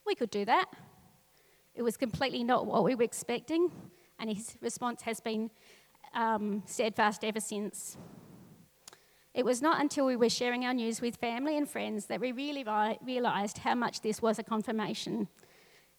we 0.05 0.15
could 0.15 0.31
do 0.31 0.43
that. 0.45 0.65
It 1.75 1.83
was 1.83 1.97
completely 1.97 2.43
not 2.43 2.65
what 2.65 2.83
we 2.83 2.95
were 2.95 3.03
expecting, 3.03 3.71
and 4.19 4.29
his 4.29 4.57
response 4.59 5.03
has 5.03 5.19
been 5.19 5.51
um, 6.15 6.63
steadfast 6.65 7.23
ever 7.23 7.39
since. 7.39 7.95
It 9.35 9.45
was 9.45 9.61
not 9.61 9.79
until 9.79 10.07
we 10.07 10.15
were 10.15 10.29
sharing 10.29 10.65
our 10.65 10.73
news 10.73 10.99
with 10.99 11.15
family 11.15 11.55
and 11.57 11.69
friends 11.69 12.07
that 12.07 12.19
we 12.19 12.31
really 12.31 12.65
realised 13.05 13.59
how 13.59 13.75
much 13.75 14.01
this 14.01 14.19
was 14.19 14.39
a 14.39 14.43
confirmation. 14.43 15.27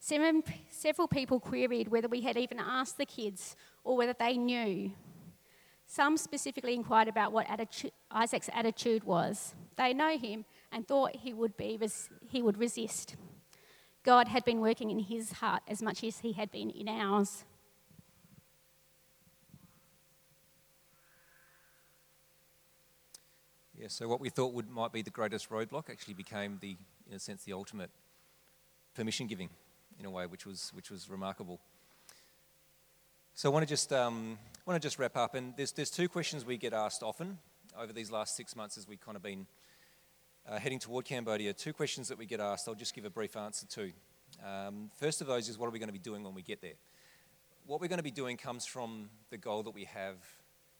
Several 0.00 1.08
people 1.08 1.38
queried 1.38 1.87
whether 1.87 2.08
we 2.08 2.22
had 2.22 2.37
even 2.37 2.58
asked 2.58 2.98
the 2.98 3.06
kids 3.06 3.54
or 3.85 3.96
whether 3.96 4.14
they 4.18 4.37
knew. 4.37 4.90
Some 5.92 6.16
specifically 6.16 6.72
inquired 6.72 7.07
about 7.07 7.33
what 7.33 7.46
Isaac's 8.11 8.48
attitude 8.55 9.05
was. 9.05 9.55
They 9.76 9.92
know 9.92 10.16
him 10.16 10.46
and 10.72 10.88
thought 10.88 11.16
he 11.16 11.35
would, 11.35 11.55
be, 11.59 11.78
he 12.31 12.40
would 12.40 12.57
resist. 12.57 13.16
God 14.02 14.28
had 14.28 14.42
been 14.42 14.62
working 14.62 14.90
in 14.90 15.00
his 15.00 15.33
heart 15.33 15.61
as 15.68 15.83
much 15.83 16.02
as 16.02 16.20
he 16.20 16.33
had 16.33 16.50
been 16.50 16.70
in 16.70 16.88
ours. 16.88 17.44
Yeah, 23.78 23.88
so 23.88 24.09
what 24.09 24.18
we 24.18 24.31
thought 24.31 24.55
would 24.55 24.70
might 24.70 24.92
be 24.94 25.02
the 25.02 25.11
greatest 25.11 25.50
roadblock 25.50 25.90
actually 25.90 26.14
became 26.14 26.57
the, 26.62 26.74
in 27.07 27.16
a 27.16 27.18
sense, 27.18 27.44
the 27.44 27.52
ultimate 27.52 27.90
permission 28.94 29.26
giving, 29.26 29.50
in 30.00 30.07
a 30.07 30.11
way, 30.11 30.24
which 30.24 30.46
was 30.46 30.72
which 30.74 30.90
was 30.90 31.11
remarkable. 31.11 31.61
So 33.35 33.50
I 33.50 33.52
want 33.52 33.66
to 33.66 33.68
just 33.68 33.92
um, 33.92 34.38
want 34.66 34.81
to 34.81 34.87
just 34.87 34.98
wrap 34.98 35.16
up, 35.16 35.35
and 35.35 35.55
there's 35.57 35.72
there's 35.72 35.90
two 35.90 36.09
questions 36.09 36.44
we 36.44 36.57
get 36.57 36.72
asked 36.72 37.03
often 37.03 37.38
over 37.77 37.92
these 37.92 38.11
last 38.11 38.37
six 38.37 38.55
months 38.55 38.79
as 38.79 38.87
we've 38.87 39.01
kind 39.01 39.16
of 39.16 39.22
been 39.22 39.46
uh, 40.48 40.59
heading 40.59 40.79
toward 40.79 41.05
Cambodia. 41.05 41.53
Two 41.53 41.72
questions 41.72 42.09
that 42.09 42.18
we 42.18 42.27
get 42.27 42.38
asked. 42.38 42.68
I'll 42.68 42.75
just 42.75 42.94
give 42.94 43.05
a 43.05 43.11
brief 43.11 43.37
answer 43.37 43.66
to. 43.66 43.92
Um, 44.46 44.90
first 44.98 45.20
of 45.20 45.27
those 45.27 45.48
is 45.48 45.59
what 45.59 45.66
are 45.66 45.70
we 45.70 45.79
going 45.79 45.88
to 45.88 45.92
be 45.92 45.98
doing 45.98 46.22
when 46.22 46.35
we 46.35 46.42
get 46.42 46.61
there? 46.61 46.75
What 47.66 47.81
we're 47.81 47.88
going 47.88 47.98
to 47.98 48.05
be 48.05 48.12
doing 48.12 48.37
comes 48.37 48.64
from 48.64 49.09
the 49.31 49.37
goal 49.37 49.64
that 49.64 49.75
we 49.75 49.85
have 49.85 50.16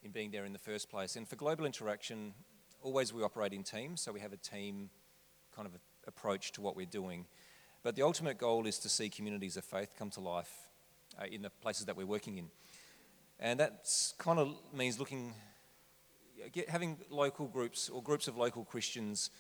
in 0.03 0.11
being 0.11 0.31
there 0.31 0.45
in 0.45 0.53
the 0.53 0.59
first 0.59 0.89
place. 0.89 1.17
And 1.17 1.29
for 1.29 1.37
global 1.37 1.65
interaction, 1.65 2.35
always 2.83 3.13
we 3.13 3.23
operate 3.23 3.53
in 3.53 3.63
teams, 3.63 4.01
so 4.01 4.13
we 4.13 4.21
have 4.21 4.33
a 4.33 4.37
team 4.37 4.91
kind 5.55 5.67
of 5.67 5.73
approach 6.07 6.53
to 6.53 6.61
what 6.61 6.77
we're 6.77 6.87
doing. 6.87 7.27
But 7.83 7.97
the 7.97 8.03
ultimate 8.03 8.39
goal 8.39 8.67
is 8.67 8.79
to 8.81 8.89
see 8.89 9.09
communities 9.09 9.57
of 9.57 9.65
faith 9.65 9.95
come 9.99 10.11
to 10.11 10.21
life 10.21 10.53
uh, 11.21 11.27
in 11.31 11.43
the 11.43 11.51
places 11.51 11.87
that 11.87 11.97
we're 11.97 12.07
working 12.07 12.39
in. 12.39 12.49
And 13.45 13.59
that 13.59 13.91
kind 14.19 14.39
of 14.39 14.55
means 14.73 15.01
looking, 15.01 15.35
get, 16.53 16.69
having 16.69 16.97
local 17.11 17.49
groups 17.49 17.89
or 17.89 18.01
groups 18.01 18.29
of 18.29 18.37
local 18.37 18.65
Christians 18.65 19.31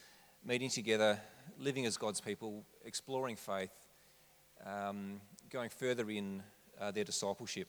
meeting 0.44 0.70
together, 0.70 1.20
living 1.56 1.86
as 1.86 1.96
God's 1.96 2.20
people, 2.20 2.64
exploring 2.84 3.36
faith, 3.36 3.70
um, 4.66 5.20
going 5.50 5.70
further 5.70 6.10
in 6.10 6.42
uh, 6.80 6.90
their 6.90 7.04
discipleship. 7.04 7.68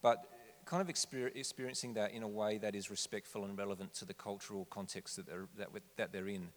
But 0.00 0.24
kind 0.64 0.80
of 0.80 0.88
experiencing 0.88 1.94
that 1.94 2.12
in 2.12 2.22
a 2.22 2.28
way 2.28 2.56
that 2.58 2.76
is 2.76 2.88
respectful 2.88 3.44
and 3.44 3.58
relevant 3.58 3.94
to 3.94 4.04
the 4.04 4.14
cultural 4.14 4.66
context 4.70 5.16
that 5.16 5.26
they're, 5.26 5.48
that, 5.58 5.70
that 5.96 6.12
they're 6.12 6.28
in. 6.28 6.50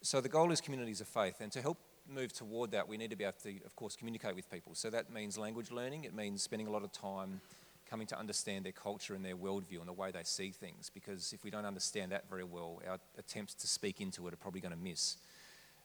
So 0.00 0.22
the 0.22 0.30
goal 0.30 0.50
is 0.50 0.62
communities 0.62 1.02
of 1.02 1.08
faith, 1.08 1.42
and 1.42 1.52
to 1.52 1.60
help 1.60 1.76
move 2.08 2.32
toward 2.32 2.70
that, 2.70 2.88
we 2.88 2.96
need 2.96 3.10
to 3.10 3.16
be 3.16 3.24
able 3.24 3.36
to, 3.42 3.50
of 3.66 3.76
course, 3.76 3.96
communicate 3.96 4.34
with 4.34 4.50
people. 4.50 4.74
So 4.74 4.88
that 4.88 5.12
means 5.12 5.36
language 5.36 5.70
learning, 5.70 6.04
it 6.04 6.14
means 6.14 6.42
spending 6.42 6.68
a 6.68 6.70
lot 6.70 6.82
of 6.82 6.90
time 6.90 7.42
coming 7.90 8.06
to 8.06 8.18
understand 8.18 8.64
their 8.64 8.72
culture 8.72 9.14
and 9.14 9.24
their 9.24 9.36
worldview 9.36 9.80
and 9.80 9.88
the 9.88 9.92
way 9.92 10.12
they 10.12 10.22
see 10.22 10.50
things, 10.50 10.90
because 10.94 11.32
if 11.32 11.42
we 11.42 11.50
don't 11.50 11.66
understand 11.66 12.12
that 12.12 12.30
very 12.30 12.44
well, 12.44 12.80
our 12.88 12.98
attempts 13.18 13.52
to 13.54 13.66
speak 13.66 14.00
into 14.00 14.28
it 14.28 14.32
are 14.32 14.36
probably 14.36 14.60
going 14.60 14.72
to 14.72 14.78
miss. 14.78 15.16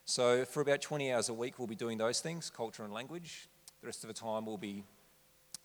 So 0.04 0.44
for 0.44 0.60
about 0.60 0.80
20 0.80 1.12
hours 1.12 1.28
a 1.28 1.34
week, 1.34 1.58
we'll 1.58 1.66
be 1.66 1.74
doing 1.74 1.98
those 1.98 2.20
things 2.20 2.48
culture 2.48 2.84
and 2.84 2.92
language. 2.92 3.48
The 3.80 3.86
rest 3.86 4.04
of 4.04 4.08
the 4.08 4.14
time, 4.14 4.46
we'll 4.46 4.56
be 4.56 4.84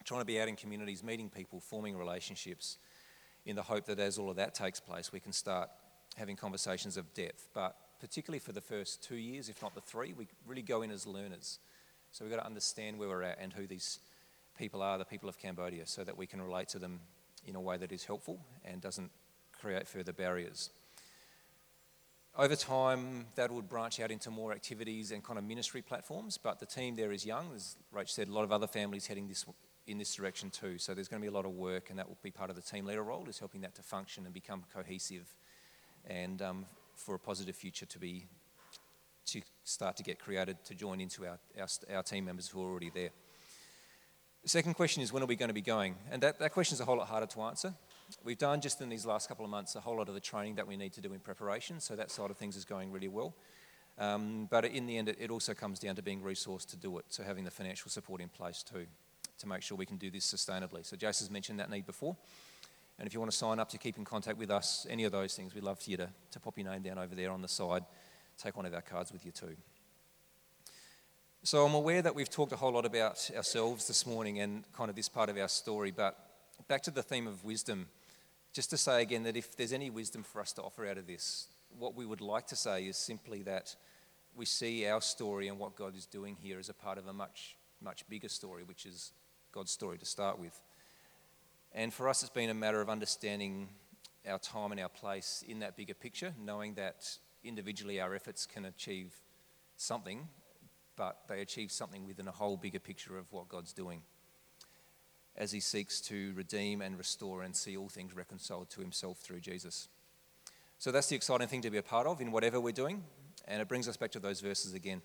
trying 0.04 0.22
to 0.22 0.26
be 0.26 0.42
out 0.42 0.48
in 0.48 0.56
communities, 0.56 1.04
meeting 1.04 1.30
people, 1.30 1.60
forming 1.60 1.96
relationships, 1.96 2.78
in 3.46 3.56
the 3.56 3.62
hope 3.62 3.86
that 3.86 4.00
as 4.00 4.18
all 4.18 4.30
of 4.30 4.36
that 4.38 4.56
takes 4.56 4.80
place, 4.80 5.14
we 5.14 5.20
can 5.20 5.32
start 5.32 5.70
having 6.18 6.36
conversations 6.36 6.98
of 6.98 7.14
depth. 7.14 7.50
But 7.54 7.76
particularly 8.00 8.40
for 8.40 8.52
the 8.52 8.62
first 8.62 9.04
two 9.04 9.16
years, 9.16 9.48
if 9.48 9.62
not 9.62 9.76
the 9.76 9.82
three, 9.82 10.14
we 10.14 10.28
really 10.48 10.64
go 10.64 10.82
in 10.82 10.90
as 10.90 11.06
learners. 11.06 11.60
So 12.12 12.26
we've 12.26 12.34
got 12.34 12.42
to 12.42 12.46
understand 12.46 12.98
where 12.98 13.10
we're 13.10 13.24
at 13.24 13.38
and 13.40 13.54
who 13.54 13.68
these 13.68 14.00
people 14.62 14.84
are, 14.84 15.00
the 15.00 15.06
people 15.06 15.28
of 15.28 15.40
Cambodia, 15.40 15.88
so 15.88 16.04
that 16.04 16.16
we 16.16 16.28
can 16.28 16.40
relate 16.40 16.68
to 16.68 16.78
them 16.78 17.00
in 17.48 17.56
a 17.56 17.60
way 17.60 17.78
that 17.78 17.92
is 17.92 18.06
helpful 18.06 18.40
and 18.64 18.80
doesn't 18.80 19.10
create 19.60 19.88
further 19.88 20.14
barriers. 20.14 20.70
Over 22.38 22.56
time, 22.56 23.26
that 23.34 23.50
would 23.50 23.68
branch 23.68 24.00
out 24.00 24.12
into 24.12 24.30
more 24.30 24.52
activities 24.52 25.12
and 25.12 25.24
kind 25.24 25.40
of 25.40 25.46
ministry 25.46 25.82
platforms, 25.82 26.38
but 26.38 26.60
the 26.60 26.68
team 26.68 26.96
there 26.96 27.12
is 27.12 27.26
young. 27.26 27.50
As 27.56 27.76
Rach 27.92 28.10
said, 28.10 28.28
a 28.28 28.32
lot 28.32 28.44
of 28.44 28.52
other 28.52 28.68
families 28.68 29.08
heading 29.08 29.28
this 29.28 29.46
in 29.88 29.98
this 29.98 30.14
direction 30.14 30.52
too. 30.52 30.78
So 30.78 30.94
there's 30.94 31.08
going 31.08 31.20
to 31.20 31.26
be 31.26 31.34
a 31.34 31.36
lot 31.36 31.46
of 31.46 31.54
work, 31.54 31.90
and 31.90 31.98
that 31.98 32.08
will 32.08 32.20
be 32.22 32.30
part 32.30 32.52
of 32.52 32.56
the 32.56 32.62
team 32.62 32.86
leader 32.86 33.02
role, 33.02 33.28
is 33.28 33.40
helping 33.40 33.62
that 33.62 33.74
to 33.76 33.82
function 33.82 34.26
and 34.26 34.34
become 34.34 34.64
cohesive, 34.72 35.28
and 36.06 36.40
um, 36.44 36.66
for 36.96 37.16
a 37.16 37.20
positive 37.20 37.56
future 37.56 37.88
to 37.88 37.98
be 37.98 38.28
to 39.26 39.42
start 39.64 39.98
to 39.98 40.04
get 40.04 40.20
created 40.20 40.64
to 40.66 40.76
join 40.76 41.02
into 41.02 41.26
our, 41.26 41.40
our, 41.60 41.68
our 41.96 42.04
team 42.04 42.26
members 42.26 42.48
who 42.48 42.62
are 42.62 42.70
already 42.70 42.92
there. 42.94 43.10
Second 44.46 44.74
question 44.74 45.04
is 45.04 45.14
when 45.14 45.22
are 45.22 45.28
we 45.28 45.36
going 45.36 45.50
to 45.50 45.54
be 45.54 45.62
going? 45.62 45.96
And 46.10 46.24
that, 46.24 46.40
that 46.40 46.52
question 46.52 46.76
is 46.76 46.82
a 46.82 46.86
whole 46.86 46.98
lot 46.98 47.08
harder 47.08 47.28
to 47.28 47.42
answer. 47.44 47.76
We've 48.24 48.38
done 48.38 48.60
just 48.60 48.82
in 48.82 48.90
these 48.90 49.06
last 49.06 49.28
couple 49.28 49.46
of 49.46 49.52
months 49.52 49.76
a 49.76 49.80
whole 49.80 49.98
lot 49.98 50.10
of 50.10 50.16
the 50.16 50.20
training 50.20 50.56
that 50.56 50.68
we 50.68 50.76
need 50.76 50.94
to 50.94 51.02
do 51.02 51.14
in 51.14 51.20
preparation, 51.20 51.80
so 51.80 51.96
that 51.96 52.10
side 52.10 52.32
of 52.32 52.38
things 52.38 52.56
is 52.56 52.66
going 52.66 52.92
really 52.92 53.08
well. 53.08 53.36
Um, 54.00 54.48
but 54.50 54.66
in 54.66 54.88
the 54.88 54.98
end, 54.98 55.10
it, 55.10 55.18
it 55.20 55.30
also 55.30 55.54
comes 55.54 55.78
down 55.78 55.96
to 55.96 56.02
being 56.02 56.22
resourced 56.22 56.68
to 56.72 56.76
do 56.76 56.98
it, 56.98 57.06
so 57.10 57.22
having 57.24 57.44
the 57.44 57.52
financial 57.52 57.92
support 57.92 58.20
in 58.20 58.30
place 58.30 58.64
too 58.64 58.88
to 59.38 59.48
make 59.48 59.62
sure 59.62 59.78
we 59.78 59.86
can 59.86 59.98
do 59.98 60.10
this 60.10 60.26
sustainably. 60.26 60.86
So 60.86 60.96
has 61.02 61.30
mentioned 61.30 61.60
that 61.60 61.70
need 61.70 61.86
before. 61.86 62.16
And 62.98 63.08
if 63.08 63.14
you 63.14 63.20
want 63.20 63.32
to 63.32 63.38
sign 63.38 63.60
up 63.60 63.70
to 63.70 63.78
keep 63.78 63.98
in 63.98 64.06
contact 64.06 64.38
with 64.38 64.52
us, 64.52 64.86
any 64.90 65.04
of 65.04 65.12
those 65.12 65.36
things, 65.36 65.54
we'd 65.54 65.64
love 65.64 65.80
for 65.80 65.90
you 65.90 65.98
to, 65.98 66.10
to 66.32 66.40
pop 66.40 66.58
your 66.58 66.70
name 66.70 66.82
down 66.82 66.98
over 66.98 67.16
there 67.16 67.32
on 67.32 67.42
the 67.42 67.48
side. 67.48 67.84
Take 68.38 68.56
one 68.56 68.66
of 68.66 68.74
our 68.74 68.82
cards 68.82 69.12
with 69.12 69.26
you 69.26 69.32
too. 69.32 69.56
So 71.44 71.66
I'm 71.66 71.74
aware 71.74 72.04
that 72.04 72.14
we've 72.14 72.30
talked 72.30 72.52
a 72.52 72.56
whole 72.56 72.74
lot 72.74 72.86
about 72.86 73.32
ourselves 73.36 73.88
this 73.88 74.06
morning 74.06 74.42
and 74.42 74.64
kind 74.74 74.92
of 74.92 74.96
this 74.96 75.10
part 75.10 75.28
of 75.28 75.40
our 75.40 75.48
story, 75.48 75.90
but 75.90 76.16
back 76.68 76.84
to 76.84 76.92
the 76.92 77.02
theme 77.02 77.26
of 77.26 77.44
wisdom, 77.44 77.88
just 78.54 78.70
to 78.70 78.78
say 78.78 79.02
again 79.02 79.24
that 79.24 79.36
if 79.36 79.58
there's 79.58 79.74
any 79.74 79.90
wisdom 79.90 80.22
for 80.22 80.40
us 80.40 80.54
to 80.54 80.62
offer 80.62 80.86
out 80.86 81.00
of 81.00 81.08
this, 81.08 81.48
what 81.80 81.96
we 81.96 82.06
would 82.06 82.22
like 82.22 82.46
to 82.46 82.56
say 82.56 82.84
is 82.84 82.96
simply 82.96 83.42
that 83.42 83.76
we 84.36 84.46
see 84.46 84.86
our 84.86 85.02
story 85.02 85.48
and 85.48 85.58
what 85.58 85.76
God 85.76 85.96
is 85.96 86.06
doing 86.06 86.38
here 86.40 86.60
as 86.60 86.70
a 86.70 86.76
part 86.76 87.00
of 87.00 87.08
a 87.08 87.14
much, 87.14 87.58
much 87.82 88.08
bigger 88.08 88.30
story, 88.30 88.62
which 88.62 88.86
is 88.86 89.12
God's 89.52 89.72
story 89.72 89.98
to 89.98 90.06
start 90.06 90.38
with. 90.38 90.62
And 91.74 91.92
for 91.92 92.08
us, 92.08 92.22
it's 92.22 92.30
been 92.30 92.52
a 92.52 92.54
matter 92.54 92.82
of 92.82 92.90
understanding 92.90 93.68
our 94.30 94.38
time 94.38 94.72
and 94.72 94.80
our 94.80 94.90
place 94.90 95.44
in 95.48 95.58
that 95.62 95.76
bigger 95.76 95.96
picture, 95.96 96.36
knowing 96.40 96.76
that 96.76 97.18
individually 97.44 98.00
our 98.00 98.14
efforts 98.14 98.46
can 98.46 98.66
achieve 98.66 99.16
something, 99.76 100.28
but 101.02 101.18
they 101.28 101.42
achieve 101.42 101.72
something 101.72 102.06
within 102.06 102.28
a 102.28 102.32
whole 102.32 102.56
bigger 102.56 102.78
picture 102.78 103.18
of 103.18 103.26
what 103.34 103.50
God's 103.50 103.74
doing 103.74 104.04
as 105.36 105.52
He 105.52 105.60
seeks 105.60 106.00
to 106.02 106.32
redeem 106.36 106.80
and 106.80 106.96
restore 106.96 107.42
and 107.42 107.56
see 107.56 107.76
all 107.76 107.90
things 107.90 108.16
reconciled 108.16 108.70
to 108.70 108.82
Himself 108.82 109.18
through 109.18 109.40
Jesus. 109.40 109.88
So 110.78 110.92
that's 110.92 111.08
the 111.08 111.16
exciting 111.16 111.48
thing 111.48 111.64
to 111.64 111.72
be 111.72 111.80
a 111.80 111.82
part 111.82 112.06
of 112.06 112.22
in 112.22 112.32
whatever 112.32 112.62
we're 112.62 112.72
doing. 112.72 113.04
And 113.48 113.64
it 113.64 113.68
brings 113.68 113.88
us 113.88 113.98
back 113.98 114.12
to 114.12 114.20
those 114.20 114.42
verses 114.42 114.76
again. 114.76 115.02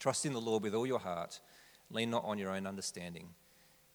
Trust 0.00 0.26
in 0.26 0.32
the 0.32 0.40
Lord 0.40 0.64
with 0.64 0.74
all 0.74 0.84
your 0.84 0.98
heart, 0.98 1.38
lean 1.90 2.10
not 2.10 2.24
on 2.24 2.36
your 2.36 2.50
own 2.50 2.66
understanding. 2.66 3.28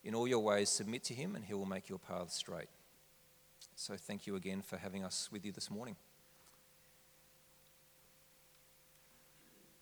In 0.05 0.15
all 0.15 0.25
your 0.25 0.39
ways, 0.39 0.69
submit 0.69 1.03
to 1.03 1.13
him, 1.13 1.35
and 1.35 1.43
he 1.43 1.53
will 1.53 1.65
make 1.65 1.89
your 1.89 1.99
paths 1.99 2.35
straight. 2.35 2.69
So, 3.75 3.97
thank 3.97 4.25
you 4.25 4.37
again 4.37 4.61
for 4.61 4.77
having 4.77 5.03
us 5.03 5.27
with 5.33 5.43
you 5.43 5.51
this 5.51 5.69
morning. 5.69 5.97